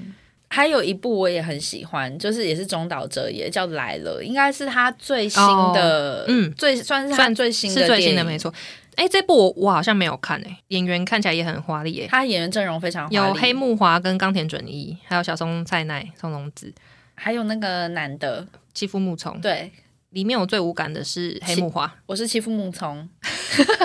[0.48, 5.40] 还有一部我也很喜欢，就是也是中岛哲也叫来了，应该是他最新
[5.72, 8.52] 的，嗯，最算是算最新的，是最新的没错。
[8.98, 16.74] 哎，这部我我好像没有看哎，演员看起来也很华丽哎，他演员阵容非常有黑木华跟冈田准一，还有小松菜奈、松隆子，
[17.14, 18.46] 还有那个男的。
[18.74, 19.72] 欺负木虫，对，
[20.10, 23.08] 里面我最无感的是黑木华，我是欺负木虫。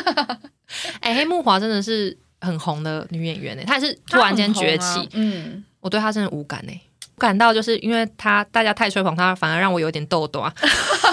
[1.01, 6.81] 哎，黑木华真的是很红的女演员呢，她也是突然间崛起，嗯，我对她真的无感呢，
[7.17, 10.53] 感到就是因为她大家太吹捧她，反而让我有点痘痘啊，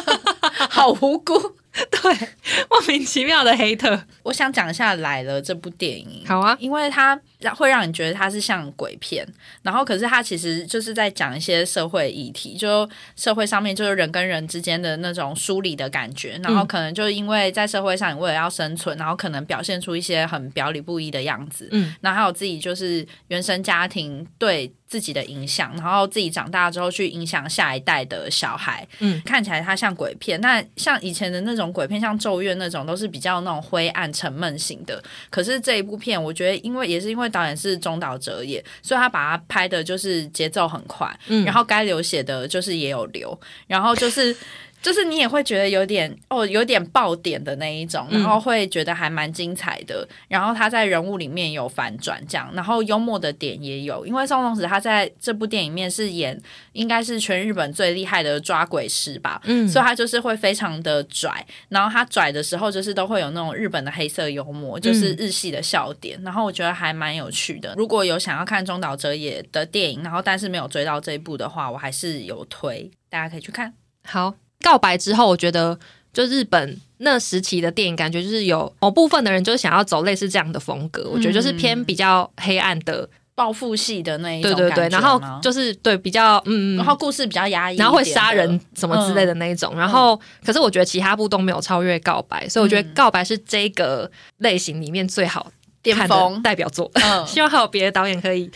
[0.68, 1.56] 好无辜。
[1.90, 2.28] 对，
[2.68, 4.00] 莫名其妙的黑特。
[4.22, 7.18] 我想讲一下来了这部电影，好啊，因为它
[7.56, 9.26] 会让你觉得它是像鬼片，
[9.62, 24.72] 然后可是它其实就是在讲一些社会议题，就社会上面就是人跟人之间的那种疏离的感觉，然后可能就是因为在社会上你为了要生存，然后可能表现出一些很表里不一的样子，嗯，然后还有自己就是原生家庭对。
[24.90, 28.84] 自己的影响，然后自己长大之后去影响下一代的小孩。
[28.98, 35.02] 嗯，看起来它像鬼片，那像以前的那种鬼片，像《咒怨》那种，都是比较那种灰暗、沉闷型的。
[35.30, 44.36] 可是这一部片，我觉得，因为也是因为导演是中岛哲也，所以他把它拍的就是节奏很快，嗯，然后该流血的就是也有流，然后就是。
[44.82, 50.06] 就是你也会觉得有点哦，有点爆点的那一种，然后会觉得还蛮精彩的。
[50.28, 54.06] 然后他在人物里面有反转，这样，然后幽默的点也有。
[54.06, 56.40] 因为宋仲子他在这部电影里面是演
[56.72, 61.46] 应该是全日本最厉害的抓鬼师吧，嗯，所以他就是会非常的拽。
[61.68, 66.20] 然后他拽的时候，就是都会有那种日本的黑色幽默，就是日系的笑点。
[66.22, 67.74] 然后我觉得还蛮有趣的。
[67.76, 73.74] 如果有想要看中岛哲也的电影，然后但是没有追到这一部的话，我还是有推，大家可以去看。
[74.04, 74.34] 好。
[74.62, 75.78] 告白之后，我觉得
[76.12, 81.08] 就日本那时期的电影，感觉就是有某部分的人就是想要走类似这样的风格。
[81.10, 84.88] 我觉得就是偏比较黑暗的报复系的那一种，对对对。
[84.90, 89.74] 然后就是对比较嗯，然后故事比较压抑，然后会杀人什么之类的那一种。
[89.76, 95.50] 然后可是我觉得其他部都没有超越告白，所以我觉得告白是这个类型里面最好
[95.82, 96.90] 巅峰代表作。
[97.26, 98.50] 希望还有别的导演可以。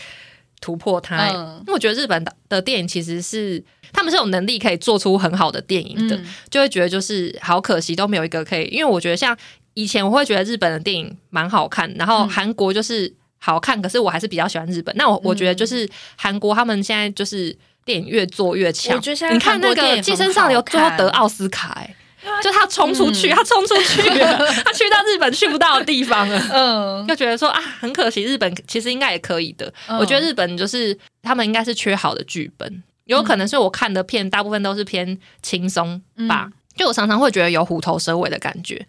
[0.65, 8.63] 突破它，因为我觉得日本的的电影其实是他们是有能力可以做出很好的电影的，就会觉得就是好可惜都没有一个可以。
[8.71, 9.37] 因为我觉得像
[9.75, 14.95] 以前我会觉得日本的电影蛮好看，然后韩国就是好看，可是我还是比较喜欢日本。
[14.97, 18.99] 那我我觉得就是韩国他们现在就是电影越做越强。
[19.31, 21.95] 你看那个《寄生上流》最后得奥斯卡，哎。
[22.41, 26.39] 就他冲出去，他冲出去了， 他去到日本去不到的地方了。
[26.51, 29.71] 嗯，就觉得说啊，很可惜，日本其实应该也可以的。
[29.99, 36.49] 我觉得日本就是他们应该是缺好的剧本，有可能是我看的片大部分都是偏轻松吧。
[36.75, 38.85] 就我常常会觉得有虎头蛇尾的感觉，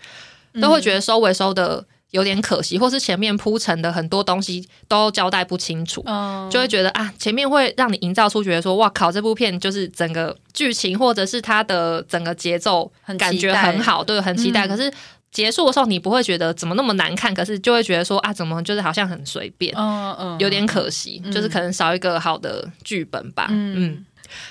[0.61, 1.85] 都会觉得收尾收的。
[2.12, 6.05] 有点可惜，或是前面铺陈的很多东西都交代不清楚，
[6.51, 14.66] 就会觉得啊，前面会让你营造出觉得说，哇靠，这部片就是整个剧情或者是它的整个节奏感觉很好，对，很期待。
[14.69, 14.90] 可是
[15.33, 24.05] 结束的时候，你不会觉得怎么那么难看，可是就会觉得说啊，怎么就是好像很随便，嗯嗯，有点可惜，就是可能少一个好的剧本吧，嗯。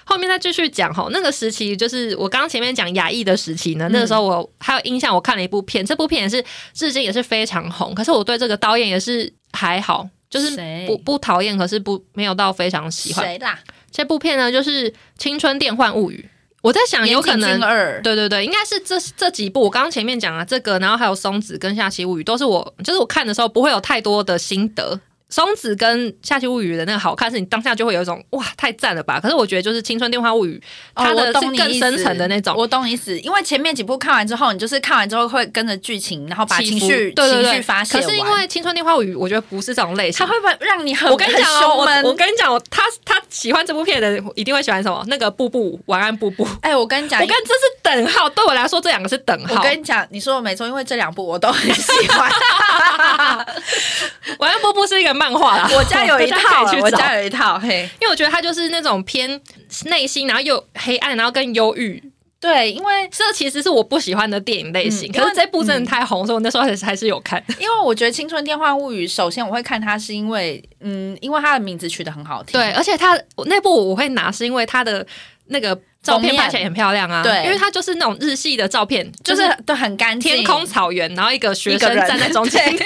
[0.03, 3.87] 后面再继续讲哈，那个时期就是我刚刚前面讲亚裔的时期呢。
[3.91, 7.93] 那个时候我还有印象，我看了一部片，这部片也是至今也是非常红。
[7.93, 10.57] 可是我对这个导演也是还好，就是
[10.87, 13.25] 不不讨厌，可是不没有到非常喜欢。
[13.25, 13.59] 谁啦？
[13.91, 16.25] 这部片呢，就是《青春电幻物语》。
[16.61, 17.61] 我在想，有可能
[18.01, 19.61] 对对对，应该是这这几部。
[19.61, 24.99] 我刚刚前面讲了这个，然后还有松子跟下期物语，都是我就是我看的时候不会有太多的心得。
[25.35, 29.19] 松子跟《夏期物语》的那个好看，是你当下就会有一种哇，太赞了吧！
[29.19, 30.57] 可是我觉得就是《青春电话物语》，
[30.95, 32.55] 它的是更深层的那种。
[32.55, 37.99] 我懂你意思，因为前面几部看完之后，你就是看完之后会跟着剧情，然后把情绪情绪发泄。
[37.99, 45.03] 可是因为《青春电话物语》，我觉得不是这种类型，它会不会让你很我跟你讲哦，我我跟你讲，他他喜欢这部片的人一定会喜欢什么？
[45.07, 46.47] 那个布布晚安布布。
[46.61, 49.55] 哎，我跟你讲，我跟这是等号，对我来说这两个是等号。
[49.55, 52.31] 我跟你讲，你说的没错，因为这两部我都很喜欢。
[54.39, 59.39] 晚安布布是一个漫画啦， 我家有一套， 我家有一套，嘿，因为我觉得它就是那种偏
[59.85, 62.03] 内心，然后又黑暗，然后更忧郁。
[62.39, 67.43] 对，因为这其实是我不喜欢的电影类型，可是这部真的太红，所以我那时候还是还是有看。
[67.59, 75.05] 因为我觉得《青春电话物语》，首先我会看它是因为，嗯，因为它的名字取得很好听，对，而且它那部我会拿是因为它的
[75.47, 75.77] 那个。
[76.05, 82.63] 照片拍起来很漂亮啊，对，因为它就是那种日系的照片，就是都很干净，天空草原，然后一个学生站在中间，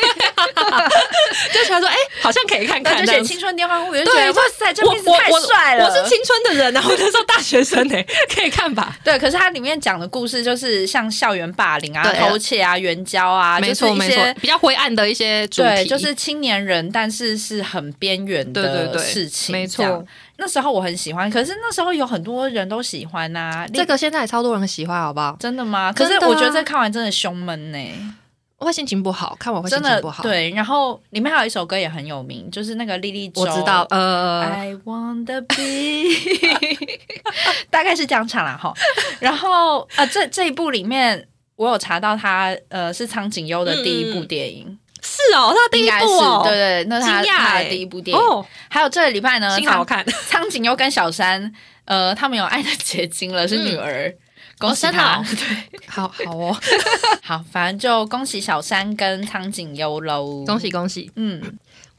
[1.53, 8.97] 就想说，哎，好像可以看看，就写青春电话物语，对，哇塞，这名字太帅了，我是青春的人啊，我那时候大学生哎， 可以看吧？
[9.03, 20.05] 对，可是它里面讲的故事就是像校园霸凌啊、偷窃啊、援交啊，没错没错，比较灰暗的一些主题，就是青年人，但是是很边缘的事情，没错。
[20.39, 23.67] 那时候我很喜欢，可是那时候有很多人都喜欢呐。
[23.73, 25.35] 这个现在也超多人喜欢，好不好？
[25.39, 25.91] 真的吗？
[25.93, 27.77] 可是我觉得这看完真的胸闷呢，
[28.57, 29.35] 我会心情不好。
[29.39, 30.23] 看完会心情不好。
[30.23, 33.41] 对，然后里面还有一首歌也很有名，就是那个莉莉周。
[33.41, 35.55] 我知道，呃，I want the be，
[37.69, 38.73] 大概是这样唱啦哈。
[39.19, 44.79] 然后呃，这这一部里面，我有查到他呃是苍井优的第一部电影。
[45.01, 48.23] 是哦，他第一部哦，对对，那他他的第一部电影。
[48.23, 50.05] 哦还有这个礼拜呢，好看。
[50.27, 51.51] 苍井优跟小山，
[51.85, 54.13] 呃，他们有爱的结晶了，是女儿，
[54.59, 55.23] 恭喜他。
[55.23, 56.55] 对， 好好哦，
[57.23, 61.41] 好，反正就恭喜小山跟苍井优喽，恭喜恭喜，嗯。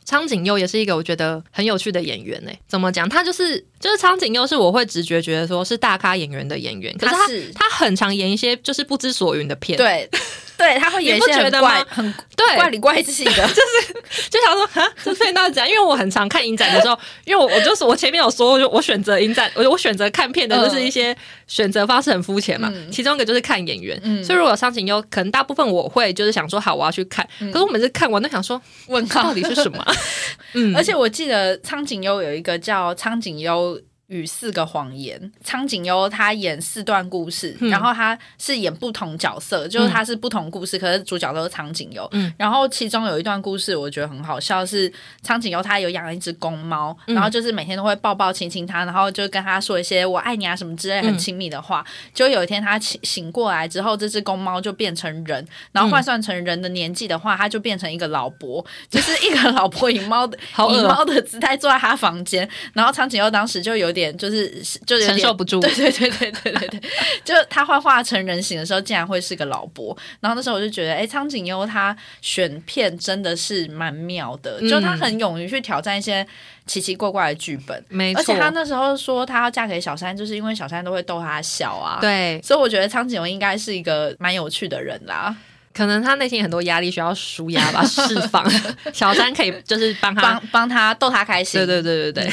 [0.03, 2.51] 苍井优也是一个我觉得很有趣的演员呢。
[2.67, 3.09] 怎么讲？
[3.09, 9.77] 他就是就是苍井优是我会直觉觉得说是大咖演员的演员，可是他他很常演一些就是不知所云的片。
[9.79, 10.09] 对
[10.61, 15.67] 对，他会演一些很怪很对怪里怪气的， 就是就想说啊，这片到底怎样？
[15.67, 21.17] 因为我很常看影展的时候，因为我我就是我前面有说，就我选择影展，我我选择看片的就是一些
[21.47, 22.71] 选择方式很肤浅嘛。
[22.93, 27.27] 其中一个就是看演员，所以如果苍井优，可能大部分我会就是想说好，我要去看。
[27.39, 29.83] 可是我每次看完都想说，问到底是什么？
[30.53, 33.70] 嗯，而且我记得苍井优有一个叫苍井优。
[34.11, 42.07] 与四个谎言，苍井优他演四段故事，然后他是演不同角色，就是他是不同故事，可是主角都是苍井优。
[42.11, 44.93] 嗯然后其中有一段故事我觉得很好笑，是
[45.23, 51.87] 苍井优他有养了一只公猫，然后就是每天都会抱抱亲亲它，然后就跟他说一些我爱你啊什么之类很亲密的话。
[52.13, 60.37] 就有一天他醒醒过来之后，这只公猫就变成人，然后换算成人的年纪的话，他就变成一个老伯，就是一个老伯以猫的
[60.69, 64.00] 以猫的姿态坐在他房间，然后苍井优当时就有点。
[64.01, 64.51] 点就是
[64.87, 66.81] 就承受不住，对对对对对对对，
[67.25, 69.97] 就他画画成人形的时候，竟然会是个老伯。
[70.21, 76.27] 然后那时候我就觉得，哎，苍井优他选片真的是蛮妙的，就他很勇于去挑战一些
[76.67, 77.85] 奇奇怪怪的剧本。
[77.89, 81.99] 没错，而且他那时候说他要嫁给小三，就是因为小三都会逗他笑啊。
[82.01, 85.37] 对，所以我觉得苍井优应该是一个蛮有趣的人啦。
[85.73, 88.45] 可能他内心很多压力需要舒压吧， 释放。
[88.93, 91.61] 小三可以就是帮他帮帮他逗他开心。
[91.61, 92.33] 对对对对对。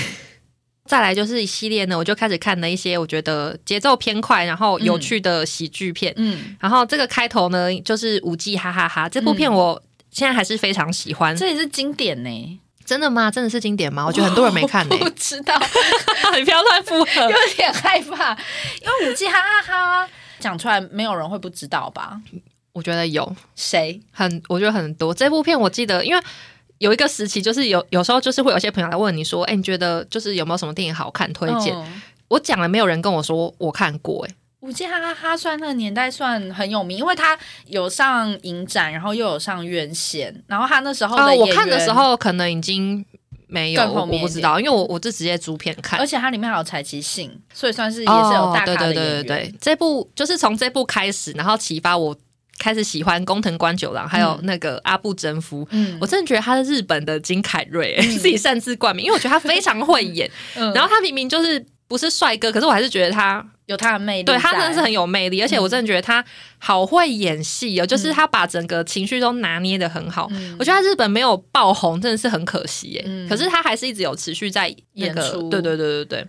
[0.87, 6.13] 再来就是一系列呢，我就开始看了一些我觉得节奏偏快，然后有趣的喜剧片。
[6.15, 11.35] 嗯，然后这个开头呢，就是五 G 哈哈哈，这部片我现在还是非常喜欢。
[11.35, 13.29] 这也是经典呢，真的吗？
[13.29, 14.05] 真的是经典吗？
[14.05, 14.95] 我觉得很多人没看呢。
[14.97, 15.53] 不知道，
[16.35, 18.31] 你不要乱附和，有点害怕。
[18.81, 22.19] 因为五 G 哈哈哈讲出来，没有人会不知道吧？
[22.73, 25.13] 我觉得有谁很，我觉得很多。
[25.13, 26.23] 这部片我记得，因为。
[26.79, 31.75] 有一个时期，就是有有时候就是会有些朋友来问你说：“哎，你觉得就是有没有什么电影好看推荐？”
[32.29, 34.25] 我讲了，没有人跟我说我看过。
[34.25, 37.37] 哎，五 G 哈哈哈算那个年代算很有名，因为他
[37.67, 43.05] 有上影展，然后又有上院线，然后他那时候的我看的时候可能已经
[43.47, 49.23] 没有，我不知道，因为我我是直接租片看，而且它里面还有采集性，所以算是也是有大咖的对对。
[49.23, 52.15] 对，这部就是从这部开始，然后启发我。
[52.59, 60.29] 开始喜欢工藤官九郎，还有那个阿部真夫，嗯，我真的觉得他是日本的金凯瑞，自己擅自冠名，因为我觉得他非常会演。
[60.73, 65.41] 然后他明明就是不是帅哥，可是我还是觉得他有他的魅力，对他真的是很有魅力。
[65.41, 66.23] 而且我真的觉得他
[66.57, 70.27] 好会演戏哦，就是他把整个情绪都拿捏的很好。
[70.57, 75.47] 我觉得他日本没有爆红真的是很可惜耶，可是他还是一直有持续在演出。
[75.49, 76.27] 对对对对对，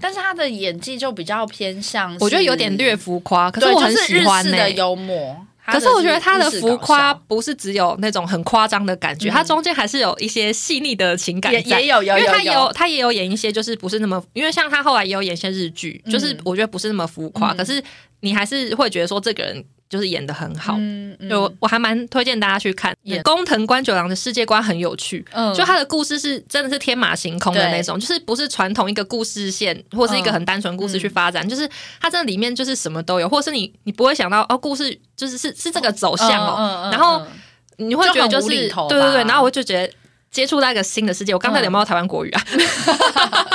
[0.00, 5.36] 但是他的演技就比较偏向，我觉得有点略浮夸，可是我很喜欢的幽默。
[5.66, 11.60] 可是我觉得他的浮夸不是只有那种很夸张的感觉，他中间还是有一些细腻的情感也。
[11.60, 17.82] 也有有，因为他有他也有演一些就是不是那么，因为像他后来也有演一些日剧，就是我觉得不是那么浮夸，可是
[18.20, 19.64] 你还是会觉得说这个人。
[19.88, 20.76] 就是演的很好，
[21.28, 22.96] 就我还蛮推荐大家去看。
[23.22, 31.68] 工藤官九郎的世界观很有趣，就他的故事是真的是天马行空的那种，就是不是传统一个故事线或是一个很单纯故事去发展，就是
[32.00, 37.22] 它这里面就是什么都有，或是你你不会想到哦，故事就是是是这个走向哦，然后
[37.76, 39.92] 你会觉得就是对对对，然后我就觉得。
[40.28, 42.42] 接触到一个新的世界，我刚才有没有台湾国语啊？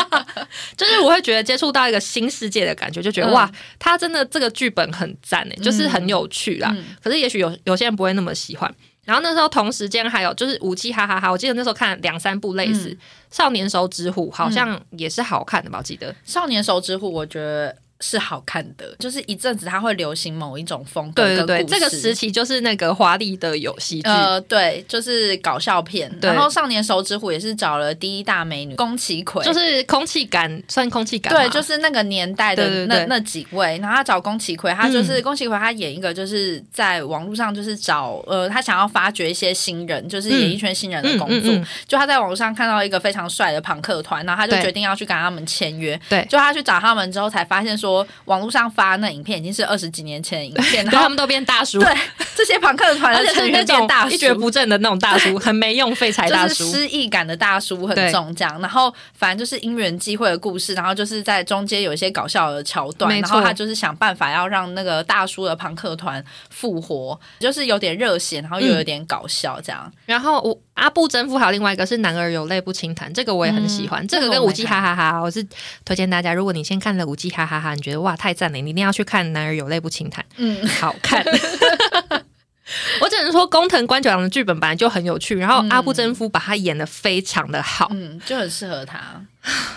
[0.77, 6.75] 就是我会觉得接触到一个新世界的感觉，就觉得哇，他真的这个剧本很赞诶，就是很有趣啦。
[7.03, 8.73] 可是也许有有些人不会那么喜欢。
[9.03, 12.89] 然后那时候同时间还有就是武器哈哈哈，我记得那时候看两三部类似
[13.29, 15.79] 《少年手指虎》，好像也是好看的吧？
[15.79, 17.75] 我记得《少年手指虎》，我觉得。
[18.01, 21.23] 是好看的，就是一阵子它会流行某一种风格。
[21.23, 26.11] 对对对，这个时期就是那个华丽的游戏剧，呃，对，就是搞笑片。
[26.21, 31.31] 然后少年手指虎也是找了第一大美女宫崎葵，就是空气感，算空气感。
[31.31, 33.77] 对，就是那个年代的那那几位。
[33.77, 41.53] 然后他找宫崎葵，他就是宫崎葵，他演一个就是在网络上就是找呃，他想要发掘一些新人，就是演艺圈新人的工作。
[41.87, 45.99] 就他在网络上看到一个非常帅的朋克团，然后他就决定要去跟他们签约。
[46.09, 47.90] 对，就他去找他们之后，才发现说。
[47.91, 51.79] 说网络上发那影片已经是二十几年前的影片， 然后他们都变大叔。
[51.79, 51.93] 对，
[52.35, 58.33] 这些朋克的团，而且是那种一蹶不振的那种大叔，很没用废柴大叔，失意感的大叔很重。
[58.33, 69.91] 这样，然后反正就是因缘际会的故事，然后就是在中间有一些搞笑的桥段，然后他就是想办法要让那个大叔的朋克团复活，就是有点热血，然后又有点搞笑这样。
[70.05, 74.05] 然后我阿布征服还有另外一个是男儿有泪不轻弹，这个我也很喜欢。
[74.07, 75.45] 这个跟五 G 哈哈哈，我是
[75.85, 77.75] 推荐大家，如果你先看了五 G 哈哈哈。
[77.75, 80.25] 你觉得哇太赞了，你一定要去看《男儿有泪不轻弹》。
[80.37, 81.23] 嗯，好看。
[82.99, 88.99] 我只能说，工藤官九郎的剧本本来就很有趣，然后阿布真夫把他演的非常的好，嗯，就很适合他。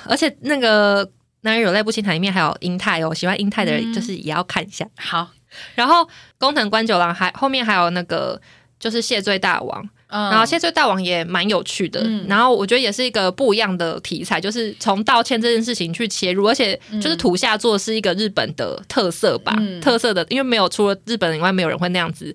[0.07, 1.07] 而且那个
[1.43, 4.87] 《男儿有泪不轻弹》里面还有英泰哦，喜欢英泰的人就是也要看一下。
[4.97, 5.29] 好，
[5.75, 8.41] 然后工藤官九郎还后面还有那个
[8.79, 9.87] 就是谢罪大王。
[10.09, 22.35] 然后谢罪大王也蛮有趣的，嗯然后我觉得也是一个不一样的题材，就是从道歉这件事情去切入，而且就是土下座是一个日本的特色吧，特色的，因为没有除了日本人以外，没有人会那样子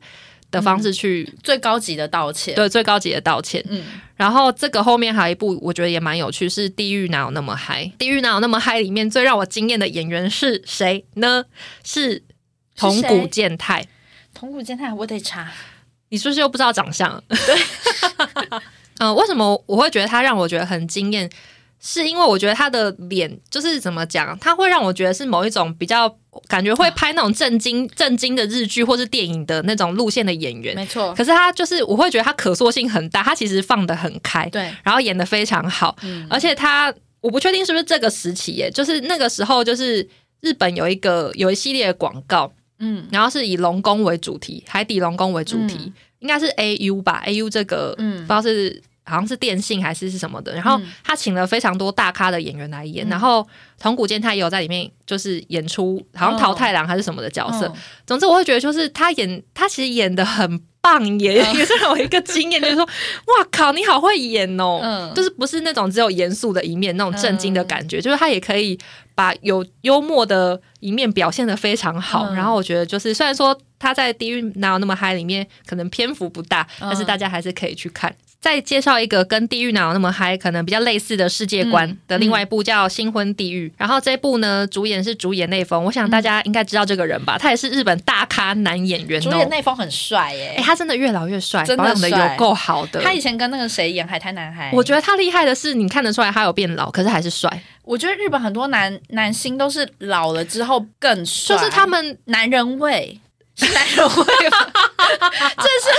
[0.52, 3.64] 的方式去最高级的道歉，对最高级的道歉。
[3.70, 3.84] 嗯，
[4.16, 7.84] 然后这个后面还有一部，我觉得也蛮有趣，是《地狱哪有那么嗨》。
[7.98, 11.46] 《地狱哪有那么嗨》里面最让我惊艳的演员是谁呢？
[11.84, 12.24] 是
[12.76, 13.86] 铜谷健太。
[14.34, 15.52] 铜谷健太，我得查。
[16.10, 17.22] 你是不是又不知道长相？
[17.28, 17.56] 对，
[19.00, 21.30] 嗯， 为什么我会觉得他让我觉得很惊艳？
[21.82, 26.14] 是因为我觉得他的脸就是怎么讲，他会让我觉得是某一种比较
[26.50, 30.76] 感觉会拍那种震惊、震惊的日剧或是电影的那种路线的演员。
[30.76, 35.96] 没错，可是他就是我会觉得他可塑性很大，他其实放的很开，对，然后演的非常好，
[36.30, 40.06] 而且他我不确定是不是这个时期耶，就是那个时候就是
[40.42, 42.52] 日本有一个有一系列的广告。
[42.80, 50.54] 嗯，然后是以龙宫为主题，海底龙宫为主题，应该是 A U 吧，A U 这个，嗯，不知道是好像是电信还是是什么的。
[50.54, 53.48] 然后他请了非常多大咖的演员来演，然后
[53.80, 57.72] 桐谷健太也有在里面，就是演出好像桃太郎还是什么的角色。
[58.06, 60.62] 总之，我会觉得就是他演，他其实演的很。
[60.82, 62.84] 棒演，也是让我一个经验，就是说，
[63.28, 64.80] 哇靠，你好会演哦！
[64.82, 68.80] 嗯，就是不是那种只有严肃的一面，那种震惊的感觉，就是他也可以
[69.14, 72.34] 把有幽默的一面表现的非常好。
[72.34, 78.16] 然后我觉得，就是虽然说他在《地狱哪有那么嗨》里面可能篇幅不大，但是大家还是可以去看。
[78.42, 87.38] 再介绍一个跟《地狱哪有那么嗨》可能比较类似的世界观的另外一部叫《新婚地狱》，然后这部呢主演是主演内丰，我想大家应该知道这个人吧？
[87.38, 93.02] 他也是日本大咖男演员，主演内丰很帅耶，哎，他真的越老越帅，保养的有够好的。
[93.02, 97.62] 他以前跟那个谁演《海滩男孩》，我觉得他厉害的是，你看得出来他有变老，可是还是帅。
[97.84, 103.20] 我觉得日本很多男男星都是老了之后更帅，就是他们男人味。
[103.68, 104.14] 男人味，
[105.58, 105.90] 这是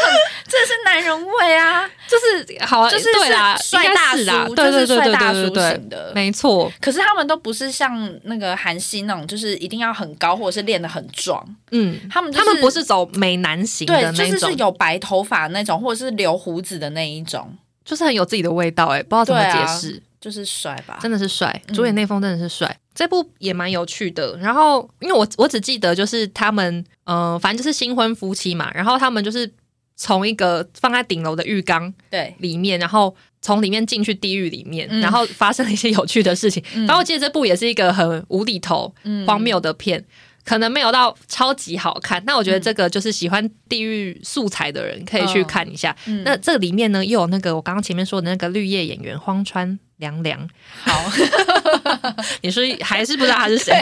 [0.46, 1.88] 这是男人味啊！
[2.08, 6.70] 就是好，就是对啦，帅大叔，对对对对对对的，没错。
[6.80, 11.44] 可是他们都不是像那个韩星那种，就是一定要很高，或者是练的很壮。
[11.70, 18.86] 嗯，他们他们不是走美男型的那种，就是有白头发那种，或者是留胡子的那一种，就是很有自己的味道。
[18.86, 20.02] 哎，不知道怎么解释。
[20.21, 21.62] 就是帅吧，真的是帅。
[21.73, 24.37] 主演内丰真的是帅，这部也蛮有趣的。
[24.37, 28.71] 然后，因为我我只记得就是他们，嗯，反正就是新婚夫妻嘛。
[28.75, 29.51] 然后他们就是
[29.97, 36.62] 从一个放在顶楼的浴缸对里面，然后从里面进去地狱里面，然后发生了一些有趣的事情。
[36.87, 38.95] 然后我记得这部也是一个很无厘头、
[39.27, 40.05] 荒谬的片。
[40.43, 45.95] 可能没有到超级好看，那我觉得这个就是喜欢地狱素材的人可以去看一下。
[46.25, 50.48] 那这里面呢，又有那个我刚刚前面说的那个绿叶演员荒川凉凉。
[50.82, 51.05] 好，
[52.42, 53.72] 你是还是不知道他是谁？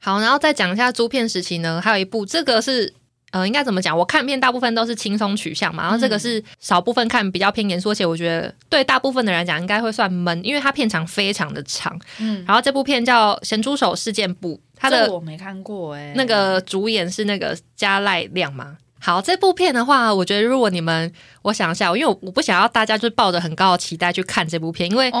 [0.00, 2.92] 好，然后再讲一下租片时期呢，还有一部，这个是。
[3.34, 3.98] 呃，应该怎么讲？
[3.98, 11.98] 我看片大部分都是轻松取向嘛，然后这个是少部分看比较偏严肃，而且我觉得对大部分的人来讲应该会算闷，因为它片长非常的长。
[12.20, 18.76] 嗯，然后这部片叫《咸猪手事件簿》，它的我没看过哎，那个主演是那个加赖亮吗？
[19.04, 25.12] 好，这部片的话，我觉得如果你们，我想一下，因为我我不想要大家就抱着很高的期待去看这部片，因为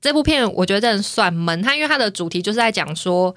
[0.00, 3.34] 这部片我觉得算闷，它因为它的主题就是在讲说，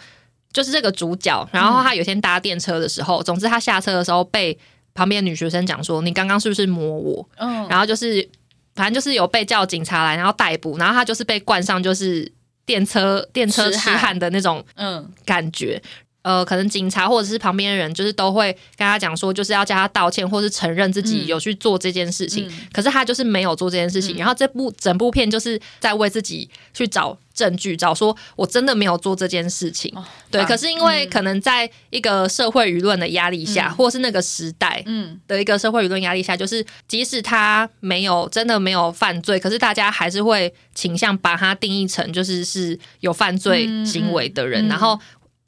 [0.53, 4.55] 就是这个主角，然后他有天搭电车的时候，总之他下车的时候被
[4.93, 8.29] 旁边女学生讲说：“你刚刚是不是摸我？”嗯，然后就是
[8.75, 12.31] 反正就是有被叫警察来，然后逮捕，然后他就是被冠上就是
[12.67, 15.81] 电车电车痴汉的那种嗯感觉。
[16.23, 22.47] 呃，可能警察或者是旁边的人，就是都会跟他讲说，就是要叫他道歉，或是承认自己有去做这件事情。
[22.71, 24.17] 可是他就是没有做这件事情。
[24.17, 29.91] 然后这部整部片就是在为自己去找证据，找说我真的没有做这件事情。
[30.29, 44.99] 对，可是因为可能在一个社会舆论的压力下，或是那个时代嗯的一个社会舆论压力下，就是即使他没有真的没有犯罪，可是大家还是会倾向把他定义成就是是有犯罪行为的人，然后。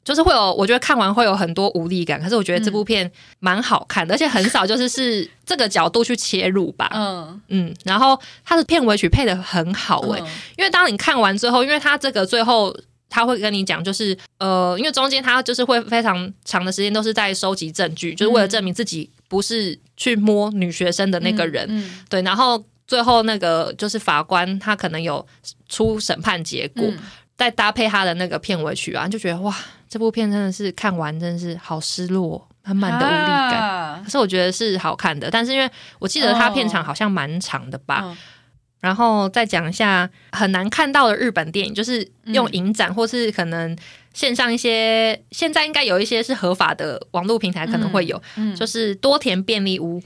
[0.04, 2.20] 就是会有，我觉得看完会有很多无力感。
[2.20, 6.90] 可是我觉得这部片蛮好看的，而且很少就是是这个角度去切入吧。
[6.92, 10.22] 嗯嗯，然后它的片尾曲配的很好诶，
[10.56, 12.76] 因为当你看完之后，因为它这个最后
[13.08, 21.90] 他会跟你讲，就是呃，因为中间他就是会非常长的时间都是在收集证据，就是为了证明自己不是去摸女学生的那个人。
[22.08, 25.24] 对，然后最后那个就是法官他可能有
[25.68, 26.84] 出审判结果，
[27.36, 29.54] 再搭配他的那个片尾曲啊，就觉得哇。
[29.86, 34.02] 这部片真的是看完真的是好失落，满满的无力感。
[34.02, 35.70] 可是我觉得是好看的，但是因为
[36.00, 38.16] 我记得他片场好像蛮长的吧。
[38.80, 43.78] 然后再讲一下很难看到的日本电影，就是用影展或是可能
[44.12, 48.20] 线上一些，现在应该有一些是合法的网络平台可能会有，
[48.56, 50.02] 就是多田便利屋。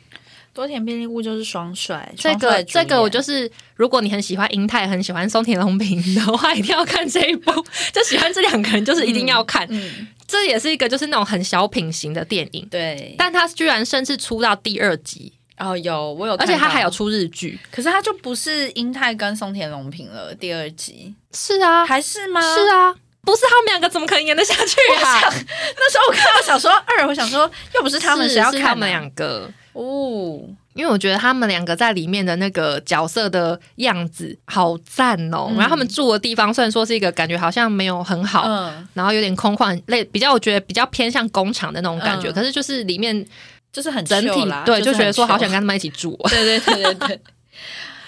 [0.53, 7.53] 多田便利屋就是双帅，这个这个我就是，如果你很喜欢英泰，很喜欢松田龙平的话，一定要看这一部。
[7.93, 9.65] 就喜欢这两个人，就是一定要看。
[9.71, 12.67] 嗯，这也是一个就是那种很小品型的电影。
[12.69, 20.35] 对，但他居然甚至出到第二集哦，有我有，而且他还有出日剧，可是他就不是英泰跟松田龙平了。
[20.35, 22.41] 第二集是啊，还是吗？
[22.41, 22.93] 是啊，
[23.23, 25.21] 不是他们两个怎么可能演得下去啊？
[25.77, 29.49] 那时候我看到小说二，我想说又不是他们，谁要看他们两个？
[29.79, 30.41] 哦，
[30.74, 35.53] 因为我觉得他们两个在里面的那个角色的样子好赞哦。
[35.55, 42.33] 然后他们住的地方虽然说是一个感觉好像没有很好，然后有点空旷，类比较我觉得比较偏向工厂的那种感觉。
[42.33, 43.24] 可是就是里面
[43.72, 46.18] 就是很整体，对，就觉得说好想跟他们一起住。
[46.29, 47.20] 对对对对对。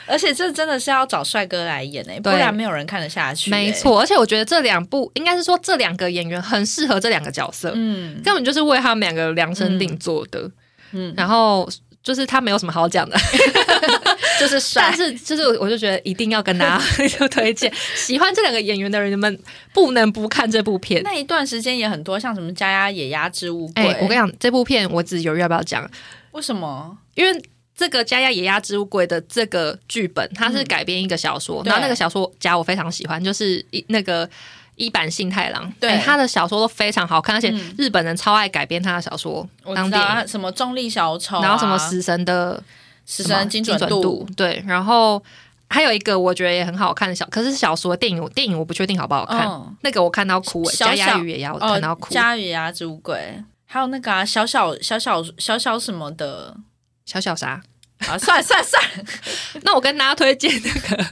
[0.09, 3.49] 而且这真的是要找帅哥来演诶，不然没有人看得下去。
[3.49, 10.41] 没错，而且我觉得这两部应该是说这两个演员很适合这两个角色，嗯，根本就是为他们两个量身定做的。
[10.41, 10.53] 嗯，
[11.17, 11.69] 然后
[12.03, 13.17] 就是他没有什么好讲的，
[14.41, 19.39] 就是帅，但是就是我就觉得一定要跟大家 就推荐，喜欢这两个演员的人们
[19.73, 21.03] 不能不看这部片。
[21.03, 23.85] 那一段时间也很多，像什么《家鸭野鸭之物柜》。
[24.01, 25.89] 我跟你讲，这部片我只犹豫要不要讲。
[26.33, 26.97] 为什么？
[27.15, 27.43] 因为
[27.77, 34.29] 这个《家鸭野鸭之物柜》的这个剧本，它是改编一个小说，然后那个小说家我非常喜欢，就是一那个。
[34.81, 35.99] 一版信太郎，对。
[35.99, 39.47] 他的小说都非常好看，而且日本人超爱改编他的小说。
[39.75, 42.63] 当地什么重力小丑，然后什么死神的
[43.05, 45.23] 死神精准度，对，然后
[45.69, 49.47] 还有一个我觉得也很好看的小，可是小说电影电影我不确定好不好看。
[49.83, 56.57] 那个我看到哭，小鸭鱼也要看到哭，家鱼鸭之乌龟，还有那个啊小小小小小小什么的，
[57.05, 57.61] 小小啥？
[58.09, 58.17] 啊？
[58.17, 58.83] 算了算了算。
[58.83, 61.05] 了，那我跟大家推荐那个。《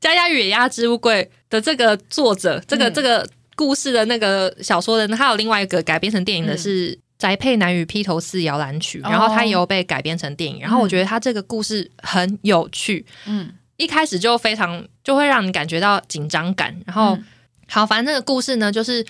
[0.00, 10.58] 家家野鸭之乌龟》的这个作者，这个这个故事的那个小说的，还有另外一个改编成电影的是《宅配男与披头四摇篮曲》，然后它也有被改编成电影。
[10.60, 16.74] 然后我觉得它这个故事很有趣，嗯，一开始就非常就会让你感觉到紧张感。
[16.86, 17.18] 然后
[17.68, 19.04] 好，反正这个故事呢，就是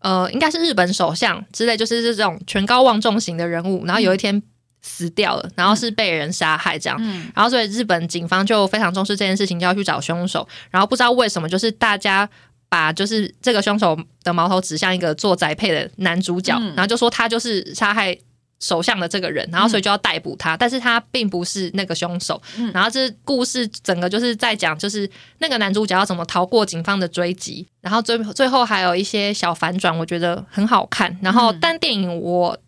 [0.00, 3.86] 呃，应该是日本首相之类，就是这种权高望重型的人物。
[3.86, 4.42] 然后有一天。
[4.82, 7.00] 死掉了，然后是被人杀害这样，
[7.34, 10.46] 然后所以日本警方就非常重视这件事情，就要去找凶手。
[10.70, 12.28] 然后不知道为什么，就是大家
[12.68, 18.16] 把就是这个凶手的矛头指向一个做宅配的男主角，然后就说他就是杀害
[18.58, 22.42] 首相的这个人，然后所以就要逮捕他，但是他并不是那个凶手。
[22.74, 25.08] 然后这故事整个就是在讲，就是
[25.38, 31.16] 那个男主角要怎么逃过警方的追击，然后最最后还有一些小反转，我觉得很好看。
[31.22, 32.58] 然后但电影我。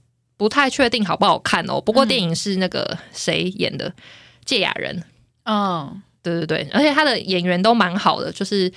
[0.45, 3.91] 不太确定好不好看哦，不过电影是那个谁演的，
[4.45, 5.03] 芥雅人。
[5.45, 8.71] 嗯，对对对，而且他的演员都蛮好的，就是。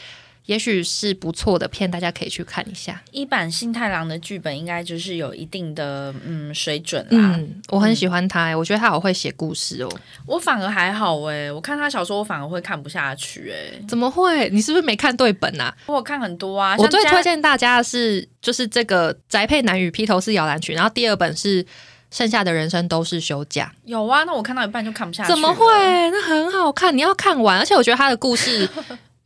[0.47, 3.01] 也许是不错的片，大家可以去看一下。
[3.11, 7.35] 一版新太郎的剧本应该就是有一定的嗯水准啦。
[7.37, 9.91] 嗯，我很喜欢他，我觉得他好会写故事哦。
[10.25, 13.77] 我反而还好哎，我看他小说我反而会看不下去哎。
[13.87, 14.49] 怎么会？
[14.49, 15.75] 你是不是没看对本啊？
[15.85, 16.75] 我看很多啊。
[16.77, 21.65] 我最推荐大家的是就是这个宅配男与披头士摇篮曲，然后第二本是
[22.09, 23.69] 剩下的人生都是休假。
[23.83, 25.29] 有啊，那我看到一半就看不下去。
[25.29, 25.65] 怎么会？
[26.09, 27.59] 那很好看，你要看完。
[27.59, 28.69] 而且我觉得他的故事。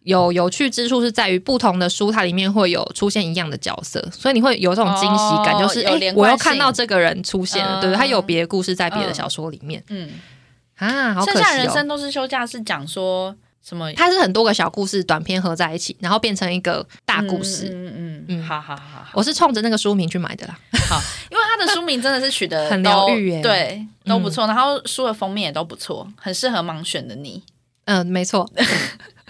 [0.03, 10.09] 有有趣之处是在于不同的书，它里面会有出现一样的角色，所以你会有这种惊喜感，就是哎，我又看到这个人出现了，对对，他有别的故事在别的小说里面，嗯
[10.77, 11.41] 啊，好可惜哦。
[11.41, 13.93] 剩下人生都是休假，是讲说什么？
[13.93, 17.69] 它是很多个小故事短篇合在一起，然后变成一个大故事。
[17.71, 20.57] 嗯嗯嗯，好好好，我是冲着那个书名去买的啦。
[20.89, 20.99] 好，
[21.29, 24.47] 因为它的书名真的是取得 很疗愈，对，都不错。
[24.47, 27.43] 然后书的封面也都不错，很适合盲选的你。
[27.85, 28.49] 嗯，没错。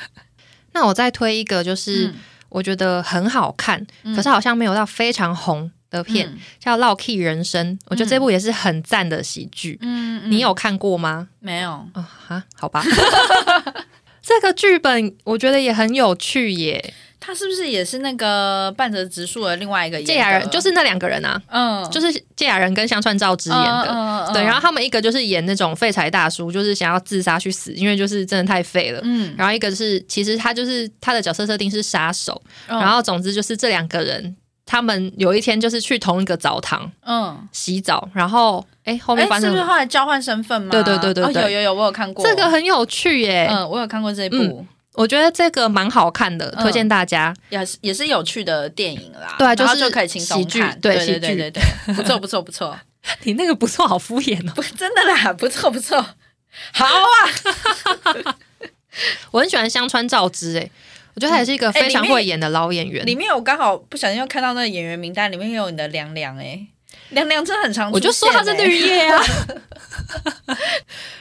[0.74, 2.14] 那我再推一个，就是
[2.50, 7.78] 我觉得很好看，可是好像没有到非常红的片，叫《老 Key 人生》。
[7.88, 9.78] 我觉得这部也是很赞的喜剧。
[9.82, 11.28] 嗯，你有看过吗？
[11.40, 12.10] 没有啊？
[12.28, 12.84] 哈，好吧。
[14.22, 16.94] 这个剧本我觉得也很有趣耶。
[17.24, 20.50] 他是不是也是那个半泽直树的另外一个芥雅人？
[20.50, 24.44] 就是那两个人啊，嗯，就是芥雅人跟香川照之演的，对。
[24.44, 29.36] 然后他们一个就是演那种废柴大叔，就是想要自杀去死，因为就是真的太废了，嗯。
[29.38, 40.72] 然后一个是其实他就是他的角色设定是杀手，然后总之就是这两个人，他们有一天就是去同一个澡堂，嗯，洗澡，然后哎后面发生是不是后来交换身份吗？
[40.72, 44.66] 对对对对对，有有有，我有看过，这个很有趣耶，嗯，我有看过这一部。
[44.94, 49.36] 我觉得这个蛮好看的，推荐大家，也是也是有趣的电影啦。
[49.40, 51.62] 对，就是就可以轻松看，对对对对对，
[51.96, 52.78] 不错不错不错。
[53.24, 54.54] 你那个不错，好敷衍哦。
[54.56, 56.00] 不，真的啦，不错不错，
[56.74, 58.36] 好啊。
[59.32, 60.70] 我很喜欢香川照之，哎，
[61.16, 63.06] 我觉得他也是一个非常会演的老演员。
[63.06, 66.68] 里面我刚好不小心又看到那个演员名单，里面有你的凉凉，哎，
[67.12, 69.24] 凉凉真的很长，我就说它是绿叶啊。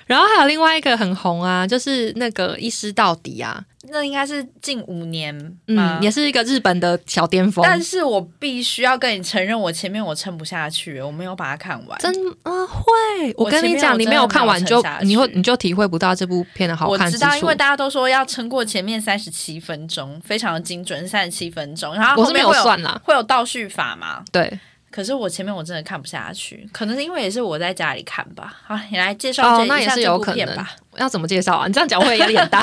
[0.07, 7.65] 然后还有另外一个很红啊，就是那个一师到底啊，那应该是近五年嗯，也是一个日本的小巅峰。
[7.65, 11.97] 但是我必须要跟你承认，我前面我撑不下去，我没有把它看完。
[12.01, 12.13] 真
[12.43, 17.07] 啊会，我跟你讲，你没有看完就你会你就体会不到这部片的好看。
[17.07, 21.95] 我知道，因为大家都说要撑过前面三十七分钟，非常的精准，三十七分钟。
[21.95, 24.25] 然后我是没有算啦，会有倒叙法吗？
[24.33, 24.59] 对。
[25.01, 28.55] 可是我前面我真的看不下去，可能是因为也是我在家里看吧。
[28.67, 30.77] 好，你来介绍这一下这部片吧。
[30.99, 31.67] 要怎么介绍啊？
[31.67, 32.63] 你这样讲会压力很大。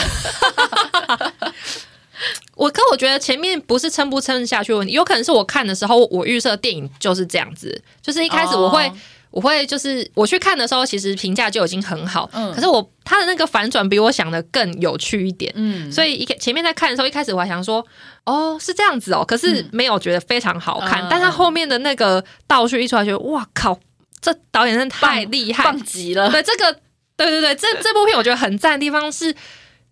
[2.53, 8.91] 我可我觉得前面不是撑不撑下去问题，有可能是我看的时候，我预设电影就是这样子，就是一开始我会。
[9.29, 17.85] 我会就是我去看的时候，其实评价就已经很好，嗯，可是我他的那个反转比我想的更有趣一点，嗯，所以一前面在看的时候，一开始我还想说，
[18.25, 23.77] 哦，是这样子哦，可是没有觉得非常好看，但他后面的那个倒叙一出来，觉得哇靠，
[24.21, 26.31] 这导演真的太厉害，棒极了。
[26.31, 26.73] 对这个，
[27.15, 29.35] 对对对，这这部片我觉得很赞的地方是，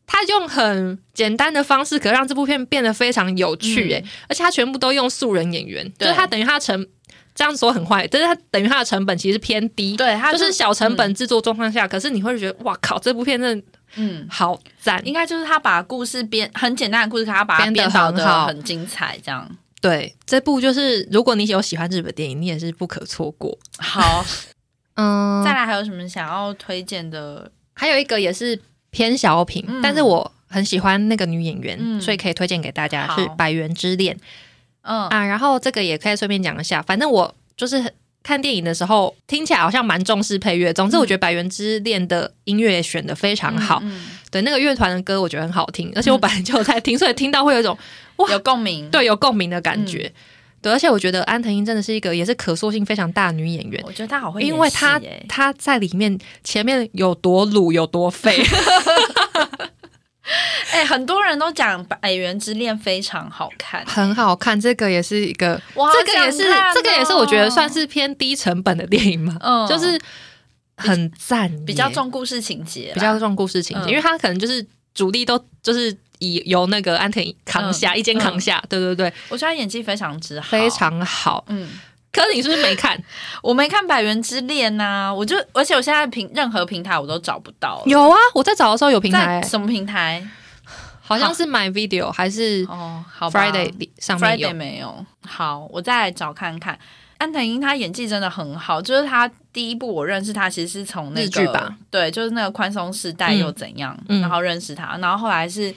[0.07, 6.88] 他用很简单的方式，可让这部片变得非常有趣，哎，而且他全部都用素人演员，就是他等于他成。
[7.36, 13.67] 这样说很坏，但是它等于它的成本其实偏低，对，它就是小成本制作状况下，可是你会觉得哇靠，这部片真的
[13.97, 19.45] 嗯好赞，应该就是他把故事编很简单的故事，他把它编导的很精彩，这样。
[19.81, 23.55] 对这部就是如果你有喜欢日本电影，你也是不可错过。
[23.77, 24.25] 好，
[24.95, 27.51] 嗯，再来还有什么想要推荐的？
[27.73, 28.57] 还有一个也是
[28.89, 34.15] 偏小品，但是我很喜欢那个女演员，所以可以推荐给大家是《百元之恋》。
[34.86, 37.83] 嗯啊，然后这个也可以顺便讲一下，反正我就是
[38.23, 40.73] 看电影的时候听起来好像蛮重视配乐。
[40.73, 43.81] 总之，我觉得《百元之恋》的音乐选的非常好，
[44.31, 47.77] 对那个乐团的歌我觉得很好听，而且我本来就在听，所以听到会有一种
[48.17, 50.11] 哇有共鸣，对有共鸣的感觉。
[50.61, 53.79] 对，而且我觉得安藤英真的是一个也是可塑性非常大的女演员。
[53.86, 58.43] 我觉得她好会，因为她她在里面前面有多鲁有多废。
[60.71, 64.59] 哎，很多人都讲《百元之恋》非常好看，很好看。
[64.59, 69.99] 这个也是一个，这个也是，这个也是，我觉得算是偏低成本的电影嘛，嗯，就是
[70.78, 81.69] 很赞，比较重故事情节，比较重故事情节，因为他可能就是主力都就是以由那个安藤扛下，一肩扛下，对对对，我觉得他演技非常之好，非常好，嗯。
[82.16, 82.97] 可是你是不是没看？
[83.43, 87.84] 我没看《百元之恋》呐，我就而且我现在平任何平台我都找不到。
[87.86, 90.26] 有啊，我在找的时候有平台，什么平台？
[91.01, 95.05] 好像是 My Video 还是哦，好 Friday 上面有没有？
[95.28, 96.80] 好，我再找看看。
[97.18, 101.30] 安藤英她演技真的很好，就是她第一部我认识她其实是从那个
[101.91, 105.74] 对，就是那个宽松时代又怎样，然后认识她，然后后来是。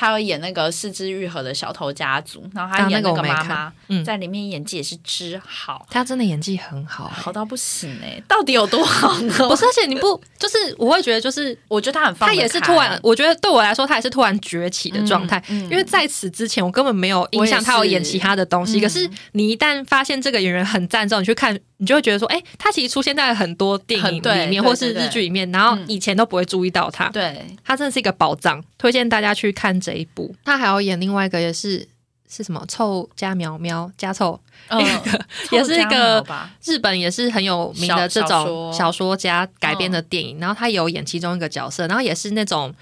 [0.00, 3.70] 他有演那个四肢愈合的小偷家族，然后他演那个妈妈，
[4.02, 5.86] 在里面演技也是之好。
[5.90, 8.18] 他真的演技很好，好到不行哎！
[8.26, 9.34] 到底有多好呢？
[9.46, 15.42] 不是，而且你不就是我会觉得，就是我觉得他很，他也是突然，我觉得对我来说，他也是突然崛起的状态。
[15.50, 18.80] 因为在此之前，我根本没有印象他有演其他的东西。
[18.80, 27.08] 可是你一旦发现这个演员很赞之后，你去看你就会觉得说，哎，他其实出现在很多电影里面，或是日剧里面，然后以前都不会注意到他。
[27.08, 30.34] 对，他真的是一个宝藏，推荐大家去看这一部。
[30.44, 31.88] 他还要演另外一个，也是
[32.28, 34.38] 是什么臭加苗苗加臭，
[35.50, 36.22] 也是一个
[36.62, 40.38] 日本也是很有名的这种小说家改编的电影。
[40.38, 42.74] 然后他有演其中一个角色，然后也是那种，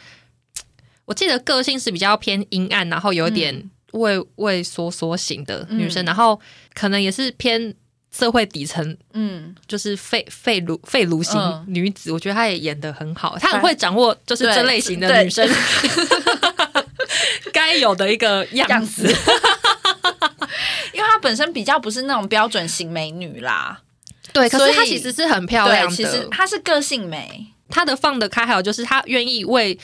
[1.05, 6.40] 我记得个性是比较偏阴暗，然后有点畏畏缩缩型的女生，然后
[6.74, 7.72] 可能也是偏。
[8.11, 15.48] 社会底层，嗯，就是废废炉废炉型女子，我觉得她也演的很好，她很会掌握就是这类型的女生
[17.52, 19.06] 该有的一个样子，
[20.92, 23.80] 因为她本身比较不是那种标准型美女啦，
[24.32, 29.78] 对，可是她其实是很漂亮的，其实她是个性美，她的放得开，还有就是她愿意为。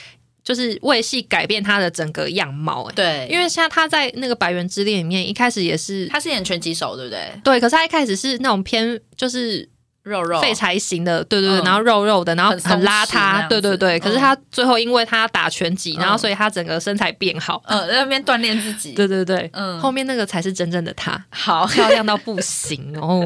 [0.44, 7.32] 就是为戏改变他的整个样貌，对，因为像他在那个《百元之恋》里面，一开始也是他是演拳击手，对不对？
[7.42, 9.66] 对，可是他一开始是那种偏就是
[10.02, 10.38] 肉肉。
[10.42, 13.98] 废柴型的，对对对，然后肉肉的，然后很邋遢，对对对。
[13.98, 21.66] 可是他最后因为他打拳击，然后所以他整个身材变好，嗯，在那边锻炼自己，对对对，嗯，后面那个才是真正的他，好。
[21.68, 23.24] 漂亮到不行哦。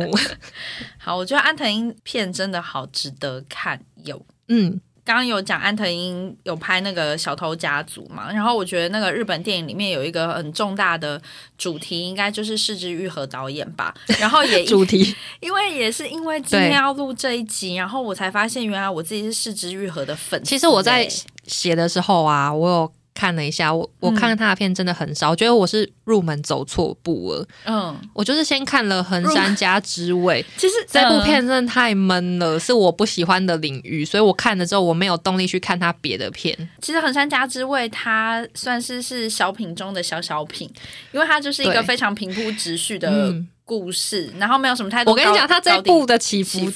[0.99, 4.25] 好，我觉得安藤英片真的好值得看，有。
[4.47, 4.81] 嗯。
[5.09, 11.18] 刚刚有讲安藤英有拍那个小偷家族嘛，然后我觉得那个日本电影里面有一个很重大的
[11.56, 13.94] 主题，应该就是市之愈和导演吧。
[14.20, 20.44] 然后也主题，因为也是因为今天要录这一集，然后我才发现原来我自己是市之愈和的粉。
[20.44, 21.09] 其实我在
[21.46, 22.92] 写的时候啊，我有。
[23.19, 27.49] 看了一下，我我看他的片真的很少，我觉得我是入门走错步了。
[27.64, 36.57] 嗯，我就是先看了《横山家之味》，其实这部片真的太闷了，是我不喜欢的领域，所以我看了之后我没有动力去看他别的片。
[36.81, 40.71] 其实《横山家之味》它算是是小品中的小小品，
[41.11, 45.12] 因为它就是一个非常平铺直叙的故事，然后没有什么太多。
[45.12, 46.71] 我跟你讲，它这部的起伏。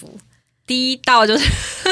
[0.64, 1.91] 低到就是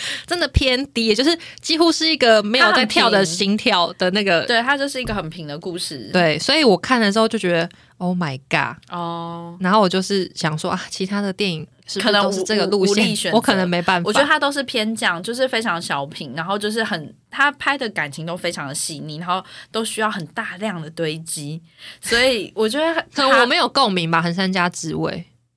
[0.26, 4.44] 真的偏低，就是几乎是一个没有在跳的心跳的那个。
[4.46, 6.10] 对，它就是一个很平的故事。
[6.12, 7.68] 对，所以我看了之后就觉得
[7.98, 8.76] ，Oh my god！
[8.90, 14.06] 哦，然后我就是想说啊，其他的电影是可能都是这个路线，我可能没办法。
[14.06, 21.60] 我觉得它都是偏讲，就是非常小品，然后就是很他拍的感情都非常的细腻，然后都需要很大量的堆积，
[22.00, 25.12] 所以我觉得 可能我没有共鸣吧，《横山家之味》。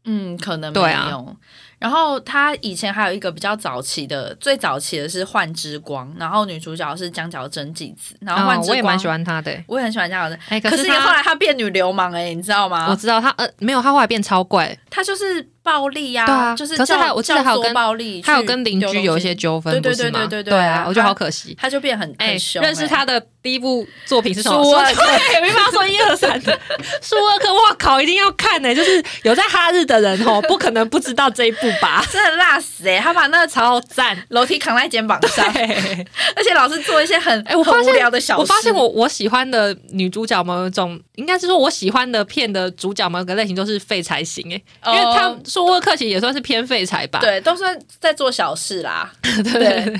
[0.09, 1.35] 嗯，可能没有。
[1.79, 8.15] 然后他以前还有一个比较早期的，最早期的是《幻之光》，然后女主角是江角真纪子。
[8.21, 10.39] 然后《幻之光》我也蛮喜欢她的，我也很喜欢江角真。
[10.49, 12.87] 哎，可是后来她变女流氓哎，你知道吗？
[12.89, 14.75] 我知道她呃，没有，她后来变超怪。
[14.89, 21.53] 她就是暴力呀，对啊，就是可是还我记得还有跟暴力，还有跟邻居有一些纠纷，对对对对对啊，我觉得好可惜。
[21.59, 22.63] 他就变很很凶。
[22.63, 24.63] 认识他的第一部作品是什么？
[24.63, 26.39] 对，没办法说一二三。
[27.03, 28.73] 舒二克，哇靠，一定要看呢！
[28.73, 32.01] 就是有在哈日的人哦， 不可能不知道这一部吧？
[32.09, 32.99] 真的辣死哎！
[32.99, 35.45] 他把那个超赞楼梯扛在肩膀上，
[36.35, 38.41] 而且老是做一些很哎，我发现无聊的小事。
[38.41, 47.19] 我发现我我喜欢的女主角某种，应该是说我喜欢的片的主角某个类型都是废柴型哎，因为他舒沃克其实也算是偏废柴吧？
[47.19, 49.11] 对，都算在做小事啦。
[49.21, 49.99] 对，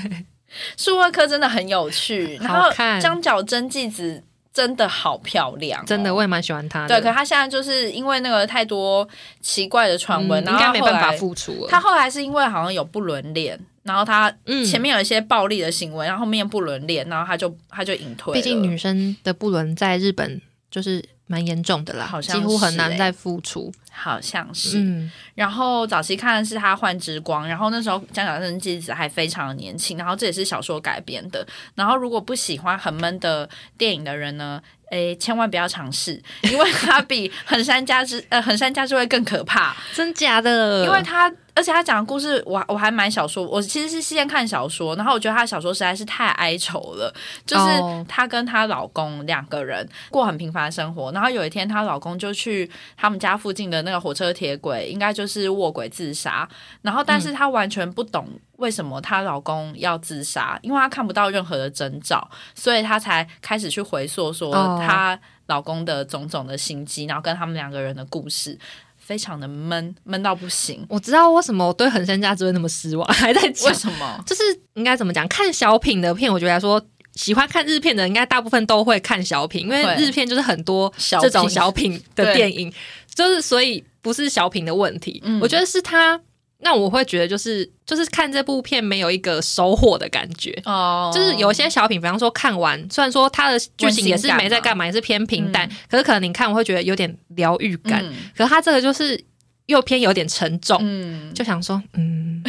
[0.76, 4.22] 舒沃克真的很有趣，然后江角真纪子。
[4.50, 6.84] 真的好漂亮，真的我也蛮喜欢她。
[6.88, 9.08] 对，可她现在就是因为那个太多
[9.40, 11.68] 奇怪的传闻，应该没办法复出了。
[11.68, 14.34] 她后来是因为好像有不伦恋，然后她
[14.68, 18.34] 前面有一些暴力的行为，然后后面不伦恋，然后她就她就隐退。
[18.34, 20.40] 毕竟女生的不伦在日本
[20.72, 23.72] 就是蛮严重的啦，好像几乎很难再复出。
[23.98, 31.44] 好像是，然后早期看的是他换之光，然后那时候江小生纪子还非常的年轻，然后这也是小说改编的。
[31.74, 40.84] 然后如果不喜欢很闷的电影的人呢，诶，千万不要尝试， 因为它比横山家之 呃横山家之会更可怕，真假的？
[40.84, 41.32] 因为它。
[41.54, 47.12] 而且他讲的故事，我我还买小说，我其实是先看小说，然后我觉得他的小说实在是太哀愁了。
[47.44, 47.64] 就是
[48.08, 56.48] 她跟她老公两个人过很平凡的生活，然后有一天她老公就去他们家附近的那个火车铁轨，应该就是卧轨自杀。
[56.82, 58.28] 然后，但是她完全不懂
[58.58, 68.58] 为什么她老公要自杀，因为她看不到任何的征兆，所以她才开始去回溯说她老公的种种的心机，然后跟他们两个人的故事。
[68.96, 70.84] 非常的闷，闷到不行。
[70.86, 74.22] 我知道为什么我对恒山家之会那么失望， 还在讲为什么？
[74.26, 74.42] 就是
[74.74, 75.26] 应该怎么讲？
[75.28, 76.78] 看小品的片，我觉得来说，
[77.14, 80.92] 喜欢看日片的，应该大部分都会看小品，因为日片就是很多
[81.22, 82.70] 这种小品的电影，
[83.14, 85.22] 就是所以不是小品的问题。
[85.40, 86.20] 我觉得是他。
[86.60, 98.04] 那我会觉得就是就是看这部片没有一个收获的感觉哦，就是有些小品，比方说看完，虽然说它的剧情也是没在干嘛，也是偏平淡，可是可能你看我会觉得有点疗愈感。
[98.36, 99.22] 可是它这个就是
[99.66, 102.42] 又偏有点沉重，嗯，就想说，嗯。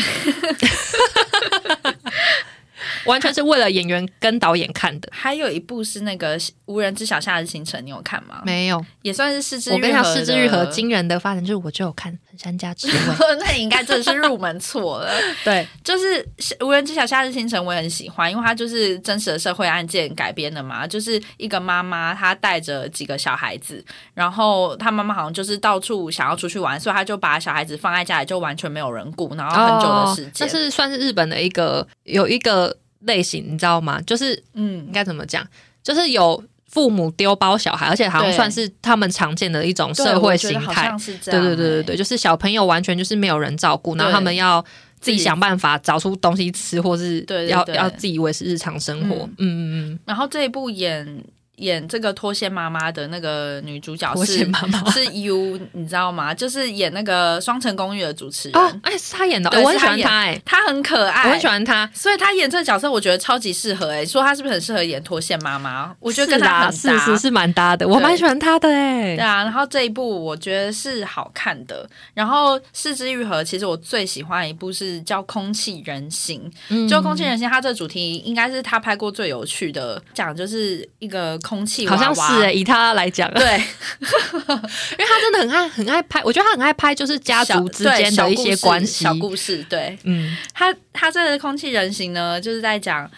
[3.06, 5.10] 完全是为了演员跟导演看的。
[5.12, 8.42] 还有一部是那个《无人知晓夏日行程》，你有看吗？
[8.46, 9.72] 没有，也算是四之。
[9.72, 12.94] 我跟你讲，四之愈合惊人的发展，就是我就有看《山家之味》，
[13.40, 15.12] 那你应该真的是入门错了。
[15.44, 16.24] 对，就是
[16.66, 20.88] 《无人知晓夏日清晨》，我也很喜欢，因为它就是真实的社会案件改编的嘛。
[20.88, 23.84] 就是一个妈妈，她带着几个小孩子，
[24.14, 30.32] 然后她妈妈好像就是到处想要出去玩，所以她就把小孩子放在家里，就完全没有人顾，然后很久的时间。
[30.34, 32.76] 这是算是日本的一个有一个。
[33.04, 34.02] 类型你知道吗？
[34.02, 35.42] 就是嗯，应该怎么讲？
[35.82, 40.96] 就是有父母丢包小孩，而且好像算是他们常见的一种社会形态。
[41.26, 44.64] 对对对对对，就是小朋友完全就是没有人照顾，然后他们要
[45.02, 49.16] 自己想办法找出东西吃，或是要要自以为是日常生活。
[49.38, 49.60] 嗯嗯
[49.92, 50.00] 嗯。
[50.06, 51.24] 然后这一部演。
[51.60, 56.34] 演这个脱线妈妈的那个女主角是妈妈是 U，你知道吗？
[56.34, 58.62] 就是演那个《双城公寓》的主持人。
[58.62, 63.92] 哦，哎，是她演的，我很喜欢她，哎，她很可爱，我很喜欢她，所以她演这个角色，我觉得超级适合。
[63.92, 65.96] 哎，说她是不是很适合演脱线妈妈？
[66.00, 69.44] 我觉得跟她很搭，是是蛮搭的，我蛮喜欢她的，哎，对啊。
[69.44, 71.88] 然后这一部我觉得是好看的。
[72.14, 76.50] 然后《四肢愈合》其实我最喜欢一部是叫《空气人形》，
[76.90, 82.42] 就《空气人形》，它这个主题应该是他拍过最有趣的，讲就是一个空气娃娃。
[82.42, 83.44] 是以他来讲，对，
[83.98, 89.66] 因为他真的很爱很爱拍，我觉得他很爱拍，就是家族之间的一些关系、小故事。
[89.68, 93.10] 对，嗯，他他这个空气人形呢，就是在讲。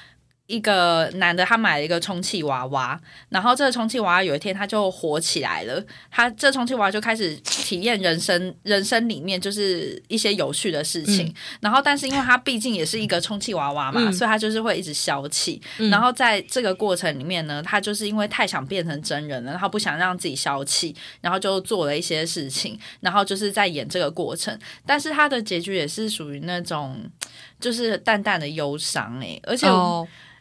[0.52, 3.00] 一个男的，他买了一个充气娃娃，
[3.30, 11.34] 然后这个充气娃娃有一天他就火起来了，他这充气娃娃就开始体验人生，人生里面就是一些有趣的事情。
[11.62, 15.62] 然后，但是因为他毕竟也是一个充气娃娃嘛，所以他就是会一直消气。
[15.90, 24.60] 然后在这个过程里面呢，他就是因为太想变成真人了，然后不想让自己消气，然后就做了一些事情，然后就是在演这个过程。
[24.86, 27.00] 但是他的结局也是属于那种
[27.60, 29.68] 就是淡淡的忧伤哎，而且。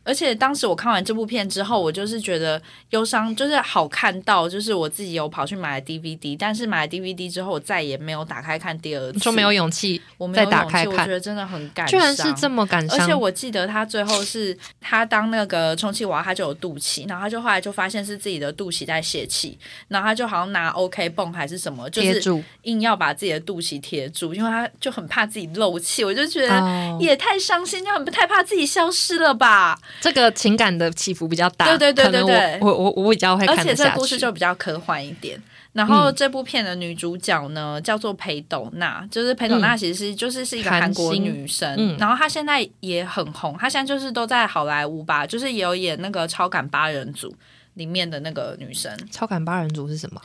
[0.02, 9.18] 而且当时我看完这部片之后，我就是觉得忧伤，就是好看到，就是我自己有跑去买了 DVD，但是买了 DVD 之后，我再也没有打开看第二次。
[9.20, 11.90] 就没有勇气，我没有打开看，我觉得真的很感伤。
[11.90, 26.02] 居然是这么感伤，而且我记得他最后是他当那个充气娃，他就有肚脐，然后他就后来就发现是自己的肚脐在泄气，然后他就好像拿 OK 泵还是什么，就是硬要把自己的肚脐贴住，因为他就很怕自己漏气。
[26.02, 29.78] 我就觉得也太伤心，就很太怕自己消失了吧。
[30.00, 35.40] 这个情感的起伏比较大，对对对对对，我我我比较会看而且这个故事就比较科幻一点。
[35.72, 47.30] 然后这部片的女主角呢叫做裴斗娜，就是裴斗娜其实是就是是一个韩国女生，然后她现在也很红，她现在就是都在好莱坞吧，就是也有演那个《超感八人组》
[47.74, 48.92] 里面的那个女生。
[49.12, 50.20] 超感八人组是什么？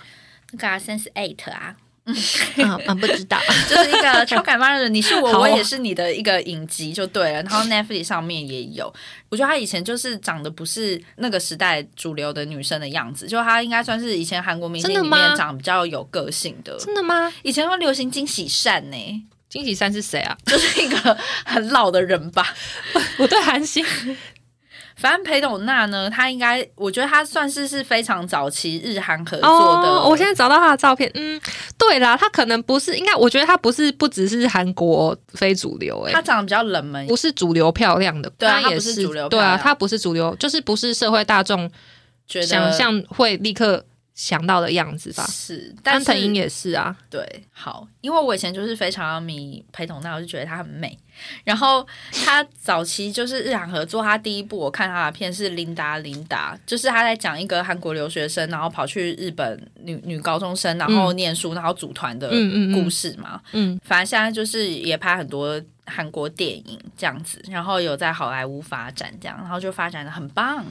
[0.52, 1.76] 那个 Sense Eight 啊。
[2.58, 7.42] 嗯嗯，不知道， 就是一个 超感冒的，你是我，我也是你的一个影集就对了。
[7.42, 8.94] 然后 Netflix 上面也有，
[9.30, 16.78] 我觉得她以前就是长得不是那个时代主流的女生的样子，就她应该算是以前韩国明星里面长比较有个性的。
[16.78, 17.34] 真的吗？
[17.42, 19.26] 以前会流行金喜善呢？
[19.50, 20.38] 金喜善是谁啊？
[20.46, 22.54] 就是一个很老的人吧？
[23.18, 23.84] 我对韩星。
[24.96, 30.02] 反正裴斗娜呢，她应该，我觉得她算是是非常早期日韩合作的。
[30.04, 31.40] 我现在找到她的照片，嗯，
[31.78, 41.70] 对啦，她可能不是，应该我觉得她不是，不只是韩国非主流，哎，她长得比较冷门，不是主流漂亮的，对，她也是主流，对啊，她不是主流，就是不是社会大众
[42.28, 43.86] 想象会立刻。
[44.16, 50.98] 想到的样子吧，是安藤英也是啊，对，好，因为我以前就是非常迷裴斗娜，我就觉得她很美。
[51.44, 51.86] 然后
[52.26, 62.30] 他早期就是日韩合作，他第一部我看他的片是《琳达琳达》，就是他在讲一个韩国留学生，然后跑去日本女女高中生，然后念书，然后组团的
[62.74, 63.42] 故事嘛。
[63.52, 70.66] 嗯，反正现在就是也拍很多韩国电影这样子，然后有在好莱坞发展这样，然后就发展的很棒。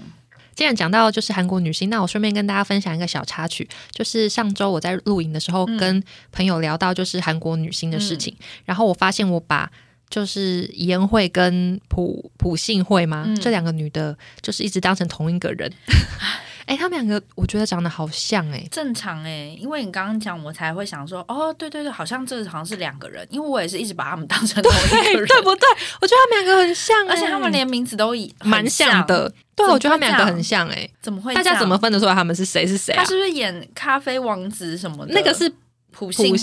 [0.55, 9.69] 既然讲到就是韩国女星，那我顺便跟大家分享一个小插曲，就是上周我在录影的时候跟朋友聊到就是韩国女星的事情，然后我发现我把
[10.11, 15.73] 就是李恩惠跟朴朴信惠嘛这两个女的，就是一直当成同一个人。
[16.67, 25.69] 哎，他们两个我觉得长得好像哎，正常哎，因为你刚刚讲，我才会想说，哦，对对对，好像这好像是两个人，因为我也是一直把他们当成同一个人，对不对？
[26.01, 29.31] 我觉得他们两个很像，而且他们连名字都以蛮像的。
[29.55, 31.35] 对，我觉得他们两个很像哎，怎么会？
[31.35, 33.03] 大家怎么分得出来他们是谁是谁啊？
[33.03, 35.13] 他是不是演咖啡王子什么的？
[35.13, 35.53] 那个是
[35.93, 36.35] 朴信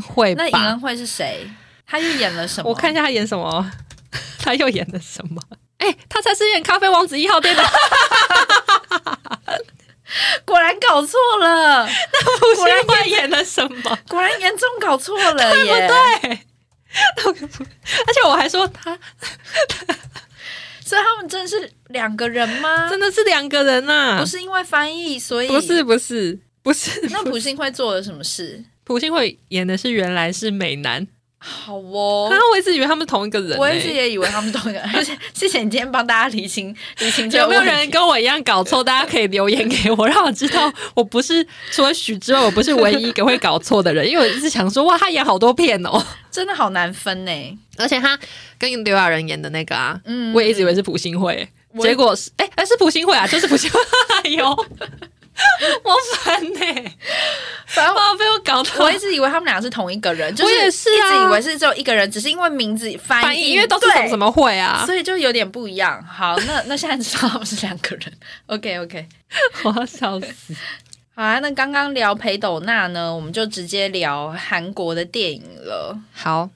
[0.00, 1.46] 惠，那尹恩惠是谁？
[1.86, 2.68] 他又演了什么？
[2.70, 3.72] 我看一下他演什么，
[4.38, 5.40] 他又演了什么？
[5.78, 7.62] 哎，他才是演咖啡王子一号店的。
[10.44, 11.86] 果然搞错了，
[12.56, 13.98] 果然他演了什么？
[14.08, 15.88] 果然严重搞错了耶！
[16.22, 16.30] 对，
[17.26, 18.96] 而且我还说他，
[20.84, 22.88] 所以他们真的是两个人吗？
[22.88, 24.18] 真的是两个人呐！
[24.20, 27.08] 不是因为翻译，所以不是不是不是。
[27.10, 28.64] 那朴信惠做了什么事？
[28.84, 31.06] 朴信惠演的是原来是美男。
[31.48, 34.88] 好哦，我一直以为他们同一个人，我一直也以为他们同一个人。
[35.32, 37.30] 谢谢你今天帮大家理清理清。
[37.38, 38.82] 有没有人跟我一样搞错？
[38.82, 44.08] 大家可以留言给我，让我知道我不是除了许之外，我不是唯一一个会搞错的人。
[44.10, 47.58] 因为我一直想说，哇，他演好多片哦， 真的好难分呢。
[47.78, 48.18] 而且他
[48.58, 51.48] 跟刘亚仁演的那个啊，嗯，我也一直以为是朴信惠，
[51.80, 53.78] 结果是哎，哎是朴信惠啊，就是朴信惠，
[54.24, 54.66] 哎呦。
[55.84, 56.60] 我烦呢，
[57.66, 66.02] 反正被我搞到，我一直以为他们俩是同一个人，我也是一直以为是只有一个人，只是因为名字翻译，因为都是什么会啊，所以就有点不一样。
[66.04, 68.12] 好，那那现在知道他们是两个人。
[68.46, 69.06] OK OK，
[69.64, 70.54] 我要笑死。
[71.14, 75.98] 好啊，那刚刚聊裴斗娜呢，我们就直接聊韩国的电影了。
[76.12, 76.48] 好。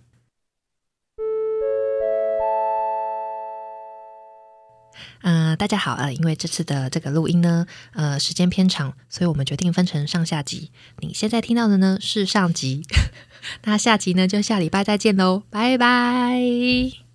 [5.23, 10.71] 嗯，大家好呃，因为这次的这个录音呢，呃，时间偏长，所以我们决定分成上下集。
[11.01, 12.83] 你现在听到的呢是上集，
[13.65, 17.10] 那下集呢就下礼拜再见喽，拜拜。